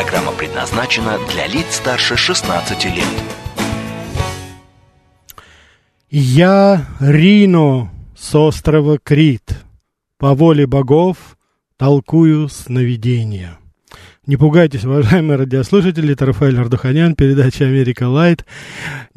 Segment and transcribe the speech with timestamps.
[0.00, 3.04] Программа предназначена для лиц старше 16 лет.
[6.08, 9.58] Я Рино с острова Крит,
[10.16, 11.36] по воле богов
[11.76, 13.58] толкую сновидения.
[14.24, 18.44] Не пугайтесь, уважаемые радиослушатели, это Рафаэль Ардуханян, передача «Америка Лайт».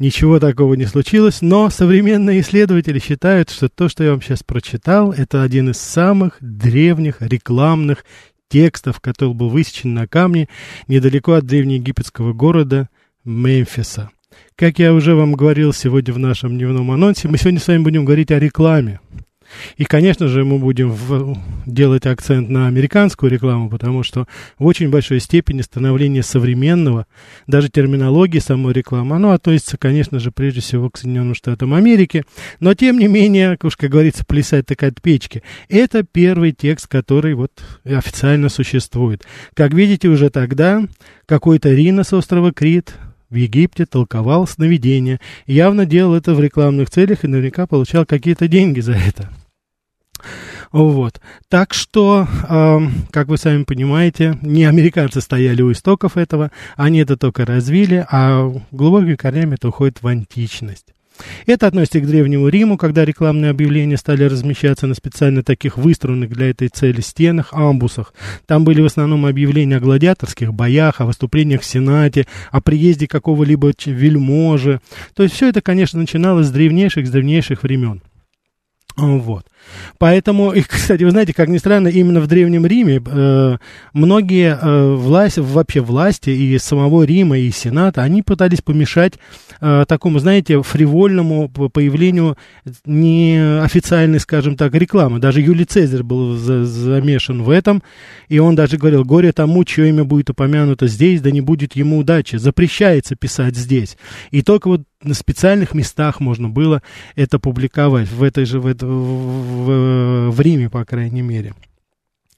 [0.00, 5.12] Ничего такого не случилось, но современные исследователи считают, что то, что я вам сейчас прочитал,
[5.12, 8.04] это один из самых древних рекламных
[8.52, 10.46] текстов, который был высечен на камне
[10.86, 12.90] недалеко от древнеегипетского города
[13.24, 14.10] Мемфиса.
[14.56, 18.04] Как я уже вам говорил сегодня в нашем дневном анонсе, мы сегодня с вами будем
[18.04, 19.00] говорить о рекламе.
[19.76, 21.36] И, конечно же, мы будем в,
[21.66, 24.26] делать акцент на американскую рекламу, потому что
[24.58, 27.06] в очень большой степени становление современного,
[27.46, 32.24] даже терминологии самой рекламы, оно относится, конечно же, прежде всего к Соединенным Штатам Америки.
[32.60, 35.42] Но, тем не менее, уж, как говорится, плясать так от печки.
[35.68, 37.52] Это первый текст, который вот
[37.84, 39.24] официально существует.
[39.54, 40.82] Как видите, уже тогда
[41.26, 42.94] какой-то Рина с острова Крит
[43.32, 45.18] в Египте толковал сновидения.
[45.46, 49.30] Явно делал это в рекламных целях и наверняка получал какие-то деньги за это.
[50.70, 51.20] Вот.
[51.48, 52.78] Так что, э,
[53.10, 58.52] как вы сами понимаете, не американцы стояли у истоков этого, они это только развили, а
[58.70, 60.92] глубокими корнями это уходит в античность.
[61.46, 66.50] Это относится к Древнему Риму, когда рекламные объявления стали размещаться на специально таких выстроенных для
[66.50, 68.14] этой цели стенах, амбусах.
[68.46, 73.72] Там были в основном объявления о гладиаторских боях, о выступлениях в Сенате, о приезде какого-либо
[73.86, 74.80] вельможи.
[75.14, 78.02] То есть все это, конечно, начиналось с древнейших, с древнейших времен.
[78.96, 79.46] Вот.
[79.98, 83.56] Поэтому, и, кстати, вы знаете, как ни странно, именно в Древнем Риме э,
[83.92, 89.14] многие э, власти, вообще власти и самого Рима, и Сената, они пытались помешать
[89.60, 92.36] э, такому, знаете, фривольному появлению
[92.84, 95.18] неофициальной, скажем так, рекламы.
[95.18, 97.82] Даже Юлий Цезарь был за, замешан в этом,
[98.28, 101.98] и он даже говорил, горе тому, чье имя будет упомянуто здесь, да не будет ему
[101.98, 102.36] удачи.
[102.36, 103.96] Запрещается писать здесь.
[104.30, 106.82] И только вот на специальных местах можно было
[107.16, 111.54] это публиковать, в этой же, в, это, в, в Риме, по крайней мере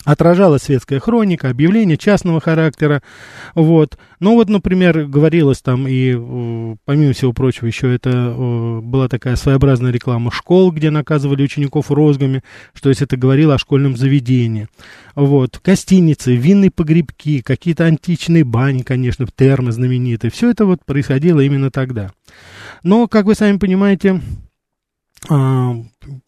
[0.04, 3.03] отражалась светская хроника, объявления частного характера,
[3.54, 3.98] вот.
[4.20, 10.31] Ну вот, например, говорилось там и, помимо всего прочего, еще это была такая своеобразная реклама
[10.31, 14.69] школ, где наказывали учеников розгами, что есть это говорило о школьном заведении.
[15.14, 21.70] Вот, гостиницы, винные погребки, какие-то античные бани, конечно, термы знаменитые, все это вот происходило именно
[21.70, 22.12] тогда.
[22.82, 24.20] Но, как вы сами понимаете,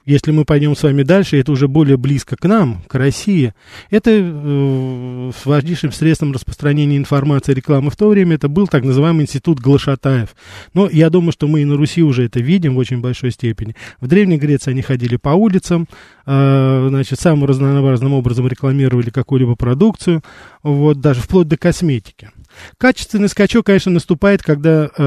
[0.07, 3.53] если мы пойдем с вами дальше, это уже более близко к нам, к России,
[3.91, 8.85] это э, с важнейшим средством распространения информации и рекламы в то время, это был так
[8.85, 10.35] называемый институт Глашатаев.
[10.73, 13.77] Но я думаю, что мы и на Руси уже это видим в очень большой степени.
[14.01, 15.89] В Древней Греции они ходили по улицам,
[16.25, 20.23] э, значит, самым разнообразным образом рекламировали какую-либо продукцию,
[20.63, 22.31] вот, даже вплоть до косметики.
[22.79, 25.03] Качественный скачок, конечно, наступает, когда э,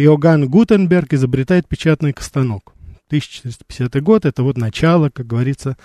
[0.00, 2.72] Иоганн Гутенберг изобретает печатный станок.
[3.12, 5.76] 1450 год, это вот начало, как говорится,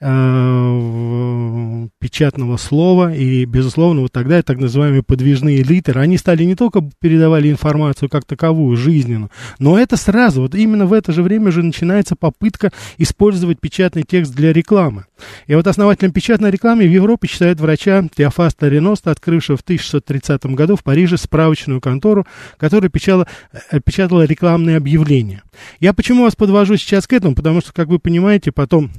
[0.00, 6.82] э, печатного слова, и, безусловно, вот тогда так называемые подвижные литеры, они стали не только
[7.00, 11.62] передавали информацию как таковую, жизненную, но это сразу, вот именно в это же время же
[11.62, 15.04] начинается попытка использовать печатный текст для рекламы.
[15.46, 20.76] И вот основателем печатной рекламы в Европе считают врача Теофаста Реноста, открывшего в 1630 году
[20.76, 23.26] в Париже справочную контору, которая печатала,
[23.70, 25.42] э, печатала рекламные объявления.
[25.78, 27.34] Я почему вас подвожу сейчас к этому?
[27.34, 28.90] Потому что, как вы понимаете, потом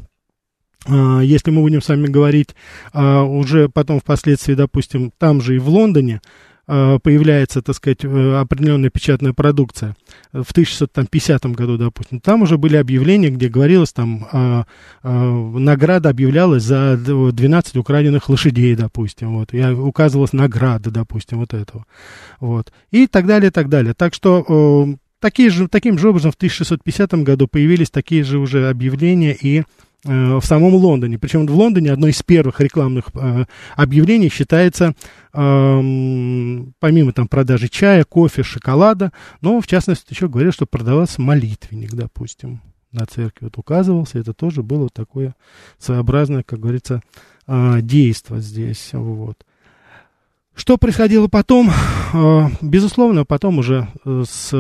[0.88, 2.56] если мы будем с вами говорить
[2.92, 6.22] а, уже потом впоследствии, допустим, там же и в Лондоне,
[6.66, 9.96] а, появляется, так сказать, э, определенная печатная продукция
[10.34, 14.66] в 1650 году, допустим, там уже были объявления, где говорилось, там,
[15.04, 21.86] награда объявлялась за 12 украденных лошадей, допустим, вот, и указывалась награда, допустим, вот этого,
[22.40, 23.94] вот, и так далее, так далее.
[23.94, 29.38] Так что такие же, таким же образом в 1650 году появились такие же уже объявления
[29.40, 29.64] и
[30.04, 31.20] в самом Лондоне.
[31.20, 33.46] Причем в Лондоне одно из первых рекламных э,
[33.76, 34.96] объявлений считается,
[35.34, 39.12] э, помимо там продажи чая, кофе, шоколада,
[39.42, 42.62] но в частности еще говорят, что продавался молитвенник, допустим,
[42.92, 44.18] на церкви вот указывался.
[44.18, 45.36] Это тоже было такое
[45.78, 47.02] своеобразное, как говорится,
[47.48, 48.90] э, действие здесь.
[48.94, 49.46] Вот.
[50.56, 51.72] Что происходило потом?
[52.62, 54.52] безусловно, потом уже с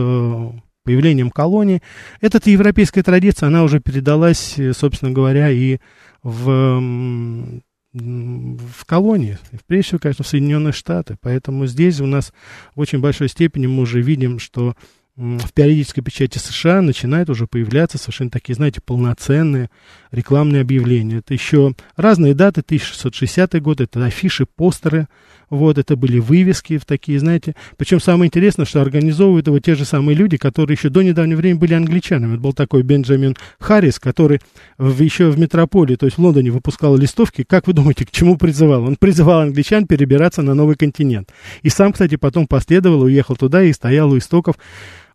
[0.84, 1.82] появлением колонии,
[2.22, 5.80] эта европейская традиция, она уже передалась, собственно говоря, и
[6.24, 7.62] в,
[7.94, 9.38] в колонии,
[9.68, 11.18] прежде всего, конечно, в Соединенные Штаты.
[11.22, 12.34] Поэтому здесь у нас
[12.76, 14.76] в очень большой степени мы уже видим, что
[15.18, 19.70] в периодической печати США начинают уже появляться совершенно такие, знаете, полноценные
[20.10, 21.18] рекламные объявления.
[21.18, 25.08] Это еще разные даты, 1660 год, это афиши, постеры,
[25.52, 27.56] вот, это были вывески в такие, знаете.
[27.78, 31.60] Причем самое интересное, что организовывают его те же самые люди, которые еще до недавнего времени
[31.60, 32.34] были англичанами.
[32.34, 34.40] Это был такой Бенджамин Харрис, который
[34.78, 37.44] в, еще в метрополии, то есть в Лондоне, выпускал листовки.
[37.44, 38.86] Как вы думаете, к чему призывал?
[38.86, 41.30] Он призывал англичан перебираться на новый континент.
[41.64, 44.56] И сам, кстати, потом последовал, уехал туда и стоял у истоков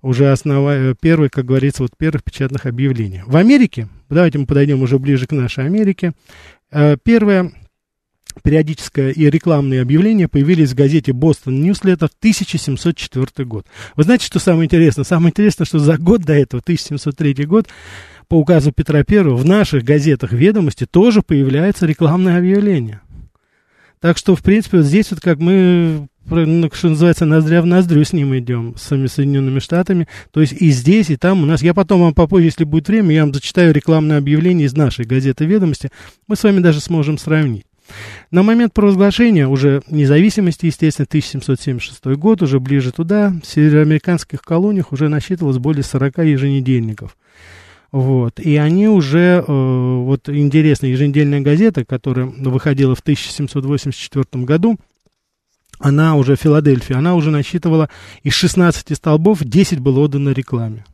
[0.02, 3.22] уже основа, первый, как говорится, вот первых печатных объявлений.
[3.26, 6.12] В Америке, давайте мы подойдем уже ближе к нашей Америке,
[6.70, 7.52] э, первое
[8.42, 13.66] периодическое и рекламные объявления появились в газете «Бостон Ньюслеттер» 1704 год.
[13.96, 15.04] Вы знаете, что самое интересное?
[15.04, 17.68] Самое интересное, что за год до этого, 1703 год,
[18.28, 23.00] по указу Петра I, в наших газетах «Ведомости» тоже появляется рекламное объявление.
[24.00, 28.04] Так что, в принципе, вот здесь вот как мы ну, что называется, ноздря в ноздрю
[28.04, 30.08] с ним идем, с самими Соединенными Штатами.
[30.32, 31.62] То есть и здесь, и там у нас.
[31.62, 35.44] Я потом вам попозже, если будет время, я вам зачитаю рекламное объявление из нашей газеты
[35.44, 35.90] «Ведомости».
[36.26, 37.64] Мы с вами даже сможем сравнить.
[38.30, 45.08] На момент провозглашения уже независимости, естественно, 1776 год, уже ближе туда, в североамериканских колониях уже
[45.08, 47.16] насчитывалось более 40 еженедельников.
[47.92, 48.40] Вот.
[48.40, 54.76] И они уже, э, вот интересная еженедельная газета, которая выходила в 1784 году,
[55.78, 57.88] она уже, Филадельфия, она уже насчитывала
[58.22, 60.84] из 16 столбов 10 было отдано рекламе.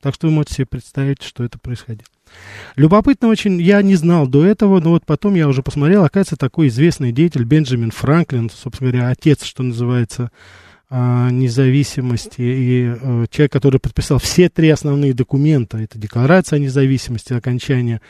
[0.00, 2.06] Так что вы можете себе представить, что это происходило.
[2.76, 6.68] Любопытно очень, я не знал до этого, но вот потом я уже посмотрел, оказывается, такой
[6.68, 10.30] известный деятель Бенджамин Франклин, собственно говоря, отец, что называется,
[10.88, 17.32] а, независимости, и э, человек, который подписал все три основные документа, это Декларация о независимости,
[17.32, 18.00] окончание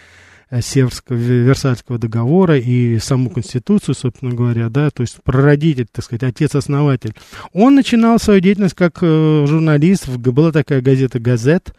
[0.52, 6.24] Э, Северского, Версальского договора и саму Конституцию, собственно говоря, да, то есть прародитель, так сказать,
[6.24, 7.14] отец-основатель.
[7.54, 11.72] Он начинал свою деятельность как э, журналист, была такая газета «Газет»,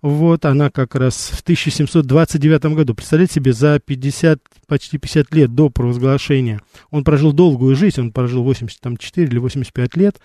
[0.00, 5.70] вот, она как раз в 1729 году, представляете себе, за 50, почти 50 лет до
[5.70, 6.60] провозглашения,
[6.90, 10.20] он прожил долгую жизнь, он прожил 84 или 85 лет,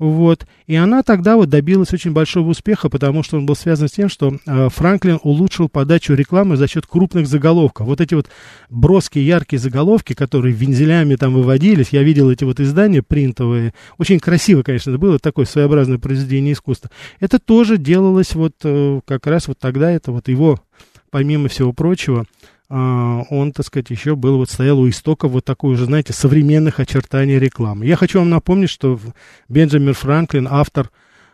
[0.00, 0.46] вот.
[0.66, 4.08] И она тогда вот добилась очень большого успеха, потому что он был связан с тем,
[4.08, 7.86] что э, Франклин улучшил подачу рекламы за счет крупных заголовков.
[7.86, 8.30] Вот эти вот
[8.70, 13.74] броские, яркие заголовки, которые вензелями там выводились, я видел эти вот издания принтовые.
[13.98, 16.90] Очень красиво, конечно, это было такое своеобразное произведение искусства.
[17.20, 20.58] Это тоже делалось вот э, как раз вот тогда, это вот его,
[21.10, 22.24] помимо всего прочего,
[22.70, 27.38] он, так сказать, еще был, вот стоял у истока вот такой уже, знаете, современных очертаний
[27.38, 27.84] рекламы.
[27.84, 29.00] Я хочу вам напомнить, что
[29.48, 30.90] Бенджамин Франклин, автор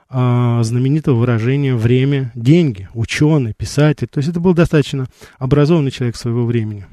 [0.09, 4.07] а, знаменитого выражения «время– деньги», ученый, писатель.
[4.07, 6.87] То есть это был достаточно образованный человек своего времени.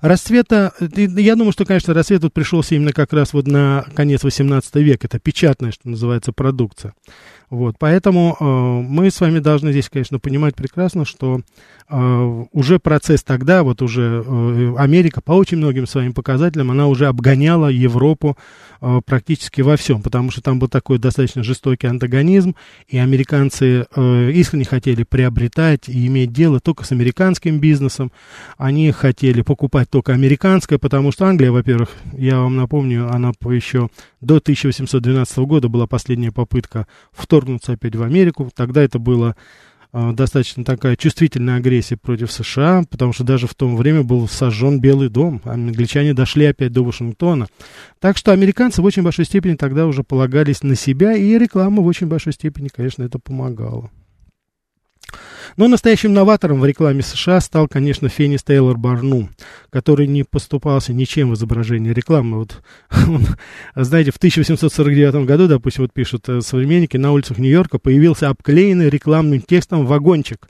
[0.00, 4.74] Расцвета, я думаю, что, конечно, расцвет тут пришелся именно как раз вот на конец 18
[4.76, 5.06] века.
[5.06, 6.94] Это печатная, что называется, продукция.
[7.54, 11.40] Вот, поэтому э, мы с вами должны здесь, конечно, понимать прекрасно, что
[11.88, 17.06] э, уже процесс тогда, вот уже э, Америка по очень многим своим показателям, она уже
[17.06, 18.36] обгоняла Европу
[18.80, 22.56] э, практически во всем, потому что там был такой достаточно жестокий антагонизм,
[22.88, 28.10] и американцы э, искренне хотели приобретать и иметь дело только с американским бизнесом,
[28.58, 33.90] они хотели покупать только американское, потому что Англия, во-первых, я вам напомню, она еще
[34.20, 38.50] до 1812 года была последняя попытка вторгнуться опять в Америку.
[38.54, 39.36] Тогда это было
[39.92, 44.80] э, достаточно такая чувствительная агрессия против США, потому что даже в то время был сожжен
[44.80, 45.40] Белый дом.
[45.44, 47.46] Англичане дошли опять до Вашингтона.
[48.00, 51.86] Так что американцы в очень большой степени тогда уже полагались на себя, и реклама в
[51.86, 53.90] очень большой степени, конечно, это помогала.
[55.56, 59.28] Но настоящим новатором в рекламе США стал, конечно, Фенис Тейлор Барну,
[59.70, 62.38] который не поступался ничем в изображении рекламы.
[62.38, 62.62] Вот
[63.08, 63.26] он,
[63.76, 69.40] знаете, в 1849 году, допустим, вот пишут э, современники, на улицах Нью-Йорка появился обклеенный рекламным
[69.40, 70.48] текстом вагончик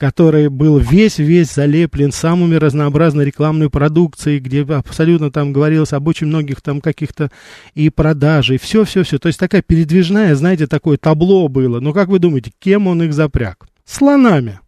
[0.00, 6.62] который был весь-весь залеплен самыми разнообразной рекламной продукцией, где абсолютно там говорилось об очень многих
[6.62, 7.30] там каких-то
[7.74, 9.18] и продажей, все-все-все.
[9.18, 11.80] То есть такая передвижная, знаете, такое табло было.
[11.80, 13.66] Но как вы думаете, кем он их запряг?
[13.84, 14.60] Слонами.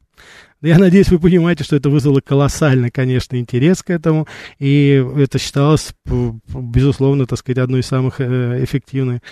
[0.60, 5.94] Я надеюсь, вы понимаете, что это вызвало колоссальный, конечно, интерес к этому, и это считалось,
[6.04, 9.22] безусловно, так сказать, одной из самых э, эффективных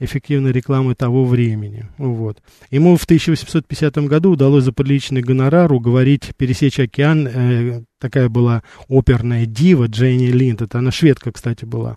[0.00, 1.86] эффективной рекламы того времени.
[1.98, 2.42] Вот.
[2.70, 7.28] Ему в 1850 году удалось за приличный гонорар уговорить пересечь океан.
[7.28, 10.62] Э, такая была оперная дива Дженни Линд.
[10.62, 11.96] Это она шведка, кстати, была.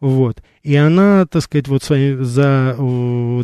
[0.00, 0.42] Вот.
[0.62, 2.76] И она, так сказать, вот за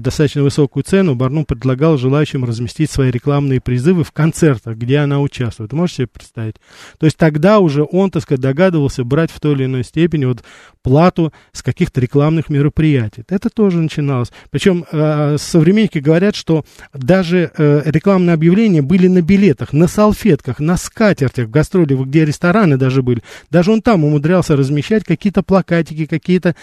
[0.01, 5.73] достаточно высокую цену Барнум предлагал желающим разместить свои рекламные призывы в концертах, где она участвует.
[5.73, 6.57] Можете себе представить?
[6.99, 10.45] То есть тогда уже он, так сказать, догадывался брать в той или иной степени вот
[10.83, 13.25] плату с каких-то рекламных мероприятий.
[13.29, 14.31] Это тоже начиналось.
[14.51, 20.77] Причем э, современники говорят, что даже э, рекламные объявления были на билетах, на салфетках, на
[20.77, 23.23] скатертях, в гастроли, где рестораны даже были.
[23.51, 26.55] Даже он там умудрялся размещать какие-то плакатики, какие-то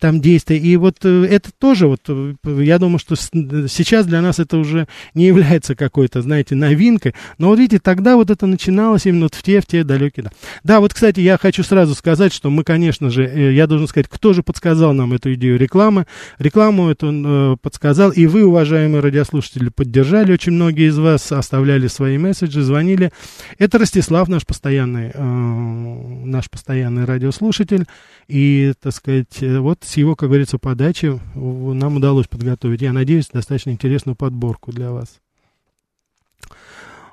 [0.00, 0.58] там действия.
[0.58, 4.88] И вот э, это тоже, вот, э, я думаю, что сейчас для нас это уже
[5.14, 7.14] не является какой-то, знаете, новинкой.
[7.38, 10.24] Но вот видите, тогда вот это начиналось именно вот в те, в те далекие.
[10.24, 10.30] Да.
[10.64, 14.08] да, вот, кстати, я хочу сразу сказать, что мы, конечно же, э, я должен сказать,
[14.08, 16.06] кто же подсказал нам эту идею рекламы.
[16.38, 20.32] Рекламу эту он э, подсказал, и вы, уважаемые радиослушатели, поддержали.
[20.32, 23.12] Очень многие из вас оставляли свои месседжи, звонили.
[23.58, 27.86] Это Ростислав, наш постоянный, э, наш постоянный радиослушатель.
[28.28, 33.70] И, так сказать, вот с его, как говорится, подачи нам удалось подготовить, я надеюсь, достаточно
[33.70, 35.20] интересную подборку для вас.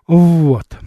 [0.06, 0.78] Вот.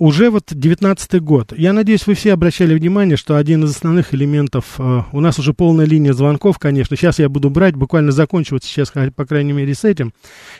[0.00, 1.52] Уже вот 19 год.
[1.54, 4.76] Я надеюсь, вы все обращали внимание, что один из основных элементов...
[4.78, 6.96] Э, у нас уже полная линия звонков, конечно.
[6.96, 10.14] Сейчас я буду брать, буквально закончу вот сейчас, по крайней мере, с этим.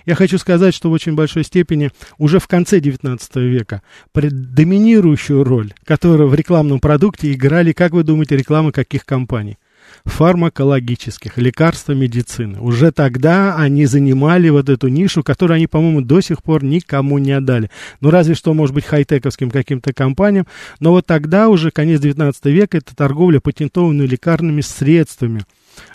[0.04, 3.80] Я хочу сказать, что в очень большой степени уже в конце 19 века
[4.14, 9.56] доминирующую роль, которую в рекламном продукте играли, как вы думаете, рекламы каких компаний?
[10.04, 12.61] Фармакологических, лекарства медицины.
[12.61, 17.33] Уже тогда они занимали вот эту нишу, которую они, по-моему, до сих пор никому не
[17.33, 17.71] отдали.
[18.00, 20.47] Ну, разве что, может быть, хай-тековским каким-то компаниям.
[20.78, 25.45] Но вот тогда уже, конец 19 века, это торговля патентованными лекарными средствами.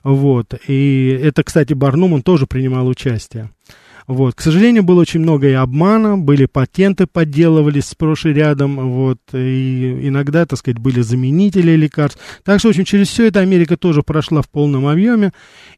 [0.03, 0.53] Вот.
[0.67, 3.51] И это, кстати, Барнум, он тоже принимал участие.
[4.07, 4.35] Вот.
[4.35, 10.07] К сожалению, было очень много и обмана, были патенты подделывались сплошь и рядом, вот, и
[10.07, 12.19] иногда, так сказать, были заменители лекарств.
[12.43, 15.31] Так что, в общем, через все это Америка тоже прошла в полном объеме,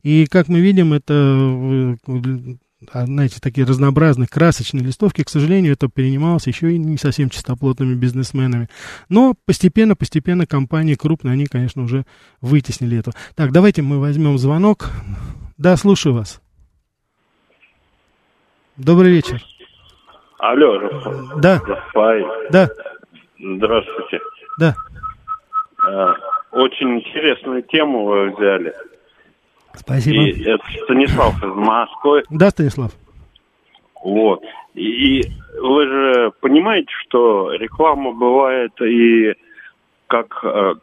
[0.04, 2.56] и, как мы видим, это э,
[2.94, 8.70] знаете, такие разнообразные, красочные листовки, к сожалению, это перенималось еще и не совсем чистоплотными бизнесменами.
[9.10, 12.06] Но постепенно, постепенно компании крупные, они, конечно, уже
[12.42, 13.12] вытеснили это.
[13.36, 14.92] Так, давайте мы возьмем звонок.
[15.58, 16.40] Да, слушаю вас.
[18.78, 19.42] Добрый вечер.
[20.38, 20.80] Алло,
[21.38, 21.60] да.
[21.66, 22.26] Рафаэль.
[22.52, 22.70] Да.
[23.40, 24.20] Здравствуйте.
[24.60, 24.76] Да.
[25.82, 26.14] А,
[26.52, 28.76] очень интересную тему вы взяли.
[29.74, 30.24] Спасибо.
[30.24, 32.24] И это Станислав из Москвы.
[32.30, 32.92] Да, Станислав.
[34.04, 34.44] Вот.
[34.76, 35.24] И
[35.60, 39.34] вы же понимаете, что реклама бывает и
[40.06, 40.74] как э,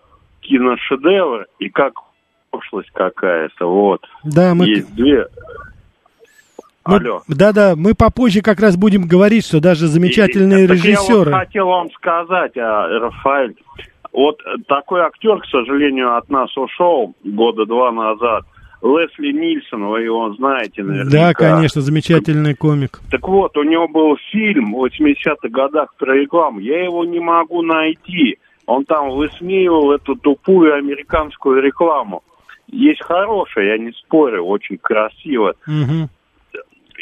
[0.40, 1.94] киношедевр, и как
[2.50, 3.66] пошлость какая-то.
[3.66, 4.04] Вот.
[4.24, 4.66] Да, мы...
[4.66, 5.28] Есть две
[6.84, 7.22] Алло.
[7.28, 11.30] Да-да, мы попозже как раз будем говорить, что даже замечательные и, режиссеры.
[11.30, 13.54] Я вот хотел вам сказать, а, Рафаэль,
[14.12, 14.38] вот
[14.68, 18.44] такой актер, к сожалению, от нас ушел года два назад.
[18.82, 21.10] Лесли Нильсон, вы его знаете наверняка.
[21.10, 23.00] Да, конечно, замечательный комик.
[23.10, 26.60] Так вот, у него был фильм в 80-х годах про рекламу.
[26.60, 28.38] Я его не могу найти.
[28.66, 32.22] Он там высмеивал эту тупую американскую рекламу.
[32.66, 35.54] Есть хорошая, я не спорю, очень красиво.
[35.66, 36.08] Угу.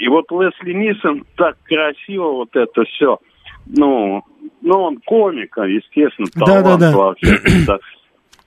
[0.03, 3.19] И вот Лесли Нисон так красиво вот это все.
[3.67, 4.21] Ну,
[4.61, 6.97] ну он комик, а, естественно, талант да, да, да.
[6.97, 7.39] вообще.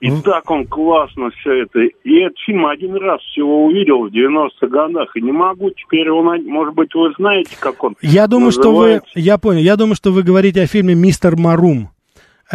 [0.02, 0.22] И ну.
[0.22, 1.80] так он классно все это.
[1.80, 5.16] И этот фильм один раз всего увидел в 90-х годах.
[5.16, 6.46] И не могу теперь его найти.
[6.46, 9.10] Может быть, вы знаете, как он Я думаю, называется?
[9.10, 9.22] что вы...
[9.22, 9.62] Я понял.
[9.62, 11.95] Я думаю, что вы говорите о фильме «Мистер Марум».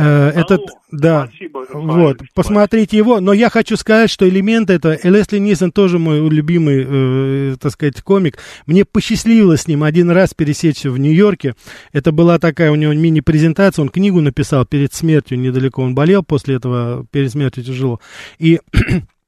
[0.00, 2.26] Э, этот, да, спасибо, вот, спасибо.
[2.34, 7.56] посмотрите его, но я хочу сказать, что элемент это, Лесли Нисон тоже мой любимый, э,
[7.60, 11.54] так сказать, комик, мне посчастливилось с ним один раз пересечься в Нью-Йорке,
[11.92, 16.56] это была такая у него мини-презентация, он книгу написал перед смертью, недалеко он болел после
[16.56, 18.00] этого, перед смертью тяжело,
[18.38, 18.60] и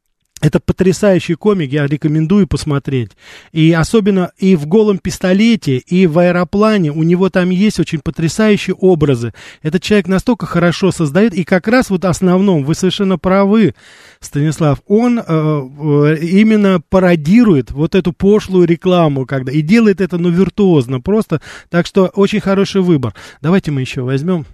[0.43, 3.13] Это потрясающий комик, я рекомендую посмотреть.
[3.53, 8.75] И особенно и в «Голом пистолете», и в «Аэроплане» у него там есть очень потрясающие
[8.75, 9.33] образы.
[9.63, 13.77] Этот человек настолько хорошо создает, и как раз вот основном, вы совершенно правы,
[14.19, 20.29] Станислав, он э, э, именно пародирует вот эту пошлую рекламу, когда, и делает это, ну,
[20.29, 21.41] виртуозно просто.
[21.71, 23.15] Так что очень хороший выбор.
[23.43, 24.47] Давайте мы еще возьмем.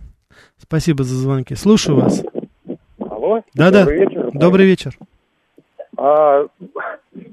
[0.62, 1.54] Спасибо за звонки.
[1.54, 2.23] Слушаю вас.
[2.99, 3.42] Алло.
[3.54, 3.87] Да-да.
[3.87, 4.30] Добрый вечер.
[4.35, 4.99] Добрый вечер.
[5.98, 6.46] А,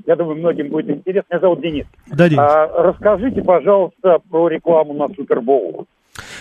[0.07, 1.27] я думаю, многим будет интересно.
[1.29, 1.85] Меня зовут Денис.
[2.07, 2.39] Да, Денис.
[2.39, 5.85] А, расскажите, пожалуйста, про рекламу на Супербоул.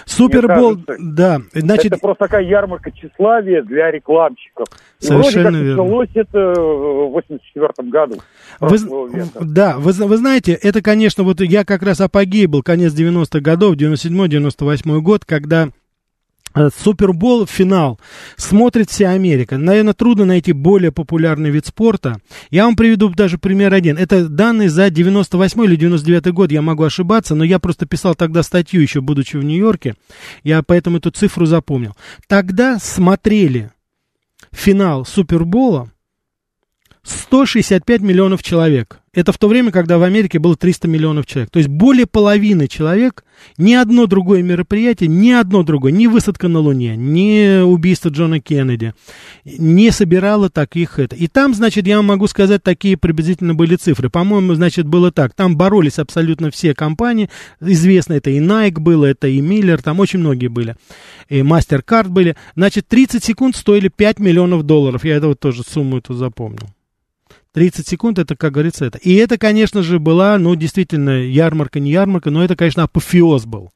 [0.07, 1.41] Супербол, да.
[1.53, 1.93] Значит...
[1.93, 4.69] Это просто такая ярмарка тщеславия для рекламщиков.
[4.99, 5.83] Совершенно вроде как верно.
[5.83, 8.15] началось это в 84 году.
[8.61, 8.79] Вы,
[9.41, 13.75] да, вы, вы знаете, это, конечно, вот я как раз апогей был, конец 90-х годов,
[13.77, 15.69] 97-98 год, когда
[16.55, 17.99] Супербол, финал.
[18.37, 19.59] Смотрит вся Америка.
[19.59, 22.19] Наверное, трудно найти более популярный вид спорта.
[22.51, 23.99] Я вам приведу даже пример один.
[23.99, 26.53] Это данные за 98 или 99 год.
[26.53, 29.97] Я могу ошибаться, но я просто писал тогда статью, еще будучи в Нью-Йорке.
[30.43, 31.97] Я поэтому эту цифру запомнил.
[32.29, 33.73] Тогда смотрели
[34.53, 35.91] финал Супербола
[37.03, 39.01] 165 миллионов человек.
[39.15, 41.51] Это в то время, когда в Америке было 300 миллионов человек.
[41.51, 43.25] То есть более половины человек,
[43.59, 48.95] ни одно другое мероприятие, ни одно другое, ни высадка на Луне, ни убийство Джона Кеннеди,
[49.45, 51.15] не собирало таких это.
[51.17, 54.11] И там, значит, я могу сказать, такие приблизительно были цифры.
[54.11, 55.35] По-моему, значит, было так.
[55.35, 57.31] Там боролись абсолютно все компании.
[57.61, 60.77] Известно, это и Nike было, это и Miller, там очень многие были.
[61.29, 62.37] И MasterCard были.
[62.57, 65.05] Значит, 30 секунд стоили 5 миллионов долларов.
[65.05, 66.69] Я это вот тоже сумму эту запомнил.
[67.55, 68.99] 30 секунд, это, как говорится, это.
[68.99, 73.71] И это, конечно же, была, ну, действительно, ярмарка, не ярмарка, но это, конечно, апофеоз был.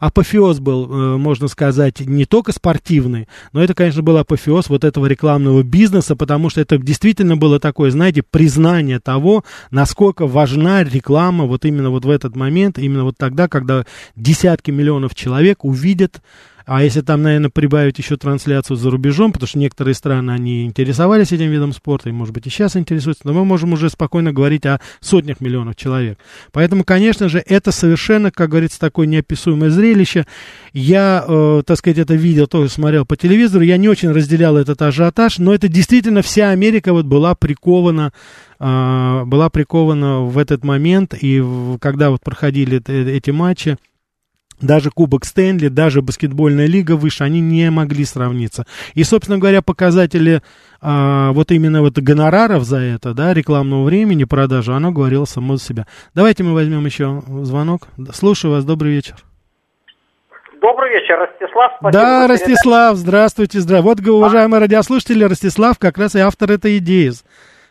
[0.00, 5.06] Апофеоз был, э, можно сказать, не только спортивный, но это, конечно, был апофеоз вот этого
[5.06, 11.66] рекламного бизнеса, потому что это действительно было такое, знаете, признание того, насколько важна реклама вот
[11.66, 13.84] именно вот в этот момент, именно вот тогда, когда
[14.16, 16.22] десятки миллионов человек увидят
[16.66, 21.32] а если там, наверное, прибавить еще трансляцию за рубежом, потому что некоторые страны, они интересовались
[21.32, 24.66] этим видом спорта, и, может быть, и сейчас интересуются, но мы можем уже спокойно говорить
[24.66, 26.18] о сотнях миллионов человек.
[26.52, 30.26] Поэтому, конечно же, это совершенно, как говорится, такое неописуемое зрелище.
[30.72, 34.80] Я, э, так сказать, это видел, тоже смотрел по телевизору, я не очень разделял этот
[34.82, 38.12] ажиотаж, но это действительно вся Америка вот была прикована
[38.58, 41.42] э, была прикована в этот момент, и
[41.80, 43.76] когда вот проходили эти матчи,
[44.62, 48.64] даже Кубок Стэнли, даже баскетбольная лига выше, они не могли сравниться.
[48.94, 50.42] И, собственно говоря, показатели
[50.80, 55.64] а, вот именно вот гонораров за это, да, рекламного времени, продажи, оно говорило само за
[55.64, 55.86] себя.
[56.14, 57.88] Давайте мы возьмем еще звонок.
[58.12, 59.16] Слушаю вас, добрый вечер.
[60.60, 61.72] Добрый вечер, Ростислав.
[61.92, 64.02] Да, Ростислав, здравствуйте, здравствуйте.
[64.02, 64.60] Вот, уважаемые а?
[64.60, 67.10] радиослушатели, Ростислав как раз и автор этой идеи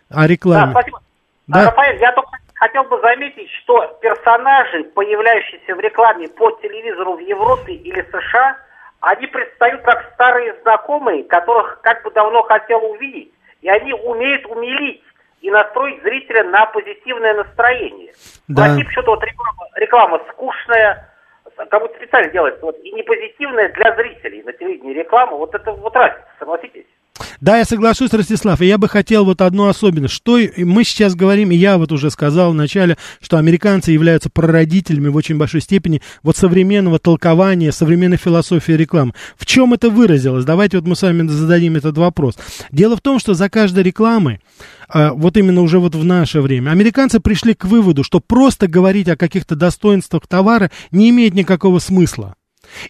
[0.09, 0.65] о рекламе.
[0.65, 1.01] Да, спасибо.
[1.47, 1.61] Да.
[1.61, 2.30] А, Рафаэль, я только
[2.61, 8.55] хотел бы заметить, что персонажи, появляющиеся в рекламе по телевизору в Европе или США,
[8.99, 15.01] они предстают как старые знакомые, которых как бы давно хотел увидеть, и они умеют умилить
[15.41, 18.13] и настроить зрителя на позитивное настроение.
[18.47, 18.65] Да.
[18.65, 21.09] А типа что-то вот реклама, реклама скучная,
[21.55, 25.71] как будто специально делается, вот, и не позитивная для зрителей на телевидении реклама, вот это
[25.71, 26.85] вот разница, согласитесь?
[27.39, 30.13] Да, я соглашусь, Ростислав, и я бы хотел вот одну особенность.
[30.13, 35.15] Что мы сейчас говорим, и я вот уже сказал вначале, что американцы являются прародителями в
[35.15, 39.13] очень большой степени вот современного толкования, современной философии рекламы.
[39.37, 40.45] В чем это выразилось?
[40.45, 42.35] Давайте вот мы с вами зададим этот вопрос.
[42.71, 44.39] Дело в том, что за каждой рекламой,
[44.89, 49.07] а, вот именно уже вот в наше время, американцы пришли к выводу, что просто говорить
[49.07, 52.35] о каких-то достоинствах товара не имеет никакого смысла.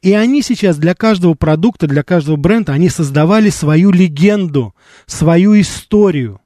[0.01, 6.40] И они сейчас для каждого продукта, для каждого бренда, они создавали свою легенду, свою историю.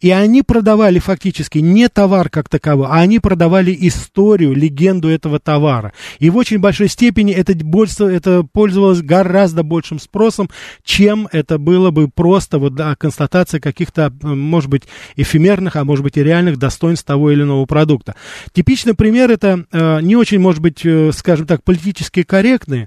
[0.00, 5.92] И они продавали фактически не товар как таковой, а они продавали историю, легенду этого товара.
[6.18, 10.50] И в очень большой степени это, больше, это пользовалось гораздо большим спросом,
[10.82, 14.84] чем это было бы просто вот, да, констатация каких-то, может быть,
[15.16, 18.14] эфемерных, а может быть и реальных достоинств того или иного продукта.
[18.52, 22.82] Типичный пример это э, не очень, может быть, э, скажем так, политически корректный,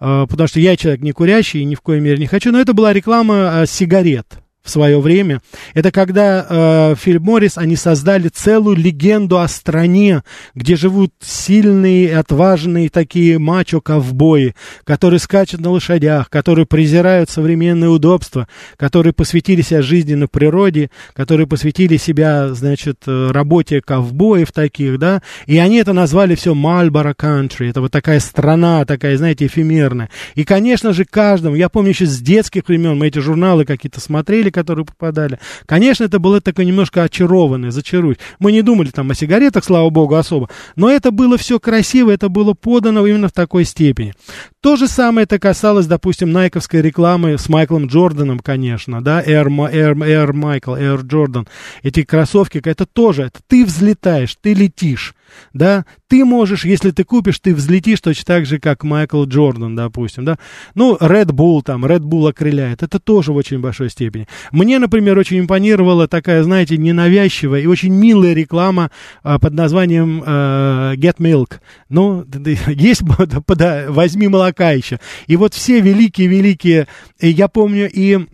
[0.00, 2.60] э, потому что я человек не курящий и ни в коей мере не хочу, но
[2.60, 5.40] это была реклама э, сигарет в свое время.
[5.74, 10.22] Это когда э, Филипп Моррис, они создали целую легенду о стране,
[10.54, 18.46] где живут сильные, отважные такие мачо-ковбои, которые скачут на лошадях, которые презирают современные удобства,
[18.76, 25.22] которые посвятили себя жизни на природе, которые посвятили себя, значит, э, работе ковбоев таких, да,
[25.46, 30.08] и они это назвали все Marlboro Country, это вот такая страна, такая, знаете, эфемерная.
[30.36, 34.51] И, конечно же, каждому, я помню еще с детских времен, мы эти журналы какие-то смотрели,
[34.52, 35.38] которые попадали.
[35.66, 38.18] Конечно, это было такое немножко очарованное, зачаруюсь.
[38.38, 40.48] Мы не думали там о сигаретах, слава богу, особо.
[40.76, 44.14] Но это было все красиво, это было подано именно в такой степени.
[44.60, 49.94] То же самое это касалось, допустим, найковской рекламы с Майклом Джорданом, конечно, да, Air, Air,
[49.94, 51.48] Air Michael, Air Jordan.
[51.82, 55.14] Эти кроссовки, это тоже, это ты взлетаешь, ты летишь
[55.52, 60.24] да, ты можешь, если ты купишь, ты взлетишь точно так же, как Майкл Джордан, допустим,
[60.24, 60.38] да,
[60.74, 64.28] ну, Red Bull там, Red Bull окрыляет, это тоже в очень большой степени.
[64.50, 68.90] Мне, например, очень импонировала такая, знаете, ненавязчивая и очень милая реклама
[69.22, 72.24] а, под названием а, Get Milk, ну,
[72.66, 73.02] есть,
[73.48, 76.86] да, возьми молока еще, и вот все великие-великие,
[77.20, 78.26] я помню, и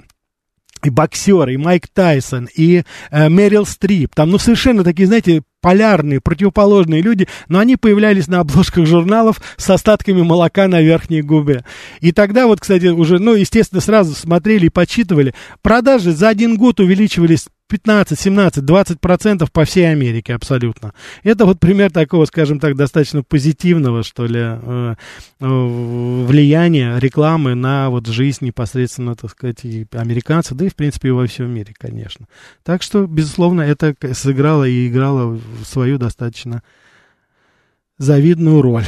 [0.85, 4.15] и боксеры, и Майк Тайсон, и э, Мэрил Стрип.
[4.15, 9.69] Там, ну, совершенно такие, знаете, полярные, противоположные люди, но они появлялись на обложках журналов с
[9.71, 11.65] остатками молока на верхней губе.
[12.01, 15.35] И тогда вот, кстати, уже, ну, естественно, сразу смотрели и подсчитывали.
[15.63, 20.95] Продажи за один год увеличивались 15, 17, 20 процентов по всей Америке абсолютно.
[21.23, 24.95] Это вот пример такого, скажем так, достаточно позитивного, что ли, э,
[25.41, 31.09] э, влияния рекламы на вот жизнь непосредственно, так сказать, и американцев, да и, в принципе,
[31.09, 32.27] и во всем мире, конечно.
[32.65, 36.63] Так что, безусловно, это сыграло и играло свою достаточно
[37.99, 38.85] завидную роль.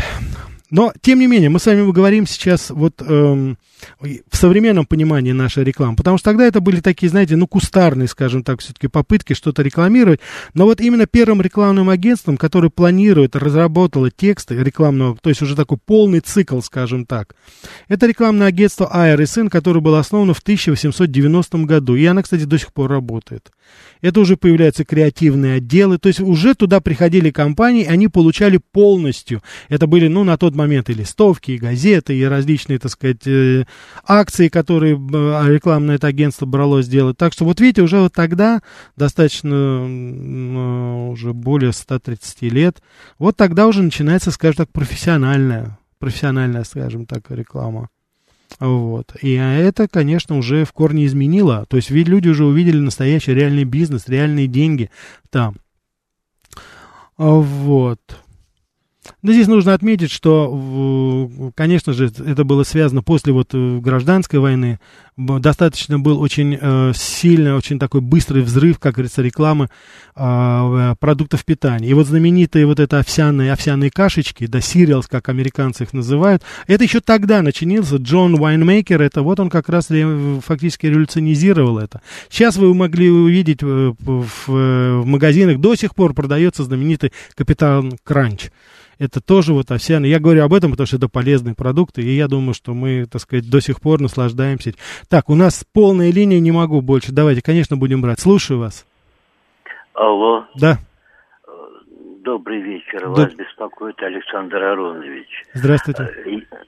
[0.70, 3.58] Но, тем не менее, мы с вами говорим сейчас вот эм,
[4.00, 8.42] в современном понимании нашей рекламы, потому что тогда это были такие, знаете, ну, кустарные, скажем
[8.42, 10.20] так, все-таки попытки что-то рекламировать,
[10.54, 15.78] но вот именно первым рекламным агентством, которое планирует, разработало тексты рекламного, то есть уже такой
[15.78, 17.34] полный цикл, скажем так,
[17.88, 18.90] это рекламное агентство
[19.26, 23.50] Сын, которое было основано в 1890 году, и она, кстати, до сих пор работает.
[24.00, 29.86] Это уже появляются креативные отделы, то есть уже туда приходили компании, они получали полностью, это
[29.86, 33.64] были, ну, на тот и листовки, и газеты, и различные, так сказать, э,
[34.06, 37.16] акции, которые э, рекламное это агентство брало сделать.
[37.16, 38.62] Так что вот видите, уже вот тогда,
[38.96, 42.82] достаточно э, уже более 130 лет,
[43.18, 47.88] вот тогда уже начинается, скажем так, профессиональная, профессиональная, скажем так, реклама.
[48.58, 49.14] Вот.
[49.22, 51.66] И это, конечно, уже в корне изменило.
[51.68, 54.90] То есть ведь люди уже увидели настоящий реальный бизнес, реальные деньги
[55.30, 55.56] там.
[57.16, 58.00] Вот.
[59.22, 64.78] Но здесь нужно отметить, что, конечно же, это было связано после вот э, гражданской войны.
[65.20, 69.68] Достаточно был очень э, сильный, очень такой быстрый взрыв, как говорится, рекламы
[70.14, 71.88] а, э, продуктов питания.
[71.88, 76.84] И вот знаменитые вот это овсяные, овсяные кашечки, да, cereals, как американцы их называют, это
[76.84, 77.96] еще тогда начинился.
[77.96, 79.88] Джон Вайнмейкер, это вот он как раз
[80.42, 82.00] фактически революционизировал это.
[82.30, 88.50] Сейчас вы могли увидеть в, в, в магазинах, до сих пор продается знаменитый Капитан Кранч
[89.00, 90.10] это тоже вот овсяный.
[90.10, 93.22] Я говорю об этом, потому что это полезные продукты, и я думаю, что мы, так
[93.22, 94.74] сказать, до сих пор наслаждаемся.
[95.10, 97.10] Так, у нас полная линия, не могу больше.
[97.10, 98.20] Давайте, конечно, будем брать.
[98.20, 98.86] Слушаю вас.
[99.92, 100.44] Алло.
[100.54, 100.78] Да.
[102.22, 103.08] Добрый вечер.
[103.08, 103.44] Вас да.
[103.44, 105.42] беспокоит Александр Аронович.
[105.54, 106.10] Здравствуйте.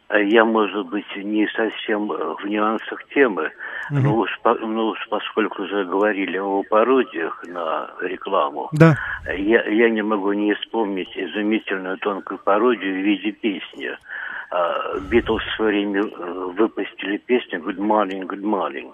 [0.09, 3.51] Э, я, может быть, не совсем в нюансах темы,
[3.91, 4.01] угу.
[4.01, 8.97] но, уж, но уж поскольку уже говорили о пародиях на рекламу, да.
[9.27, 13.91] я, я не могу не вспомнить изумительную тонкую пародию в виде песни.
[15.11, 18.91] Битлз в свое время э, выпустили песню «Good morning, good morning».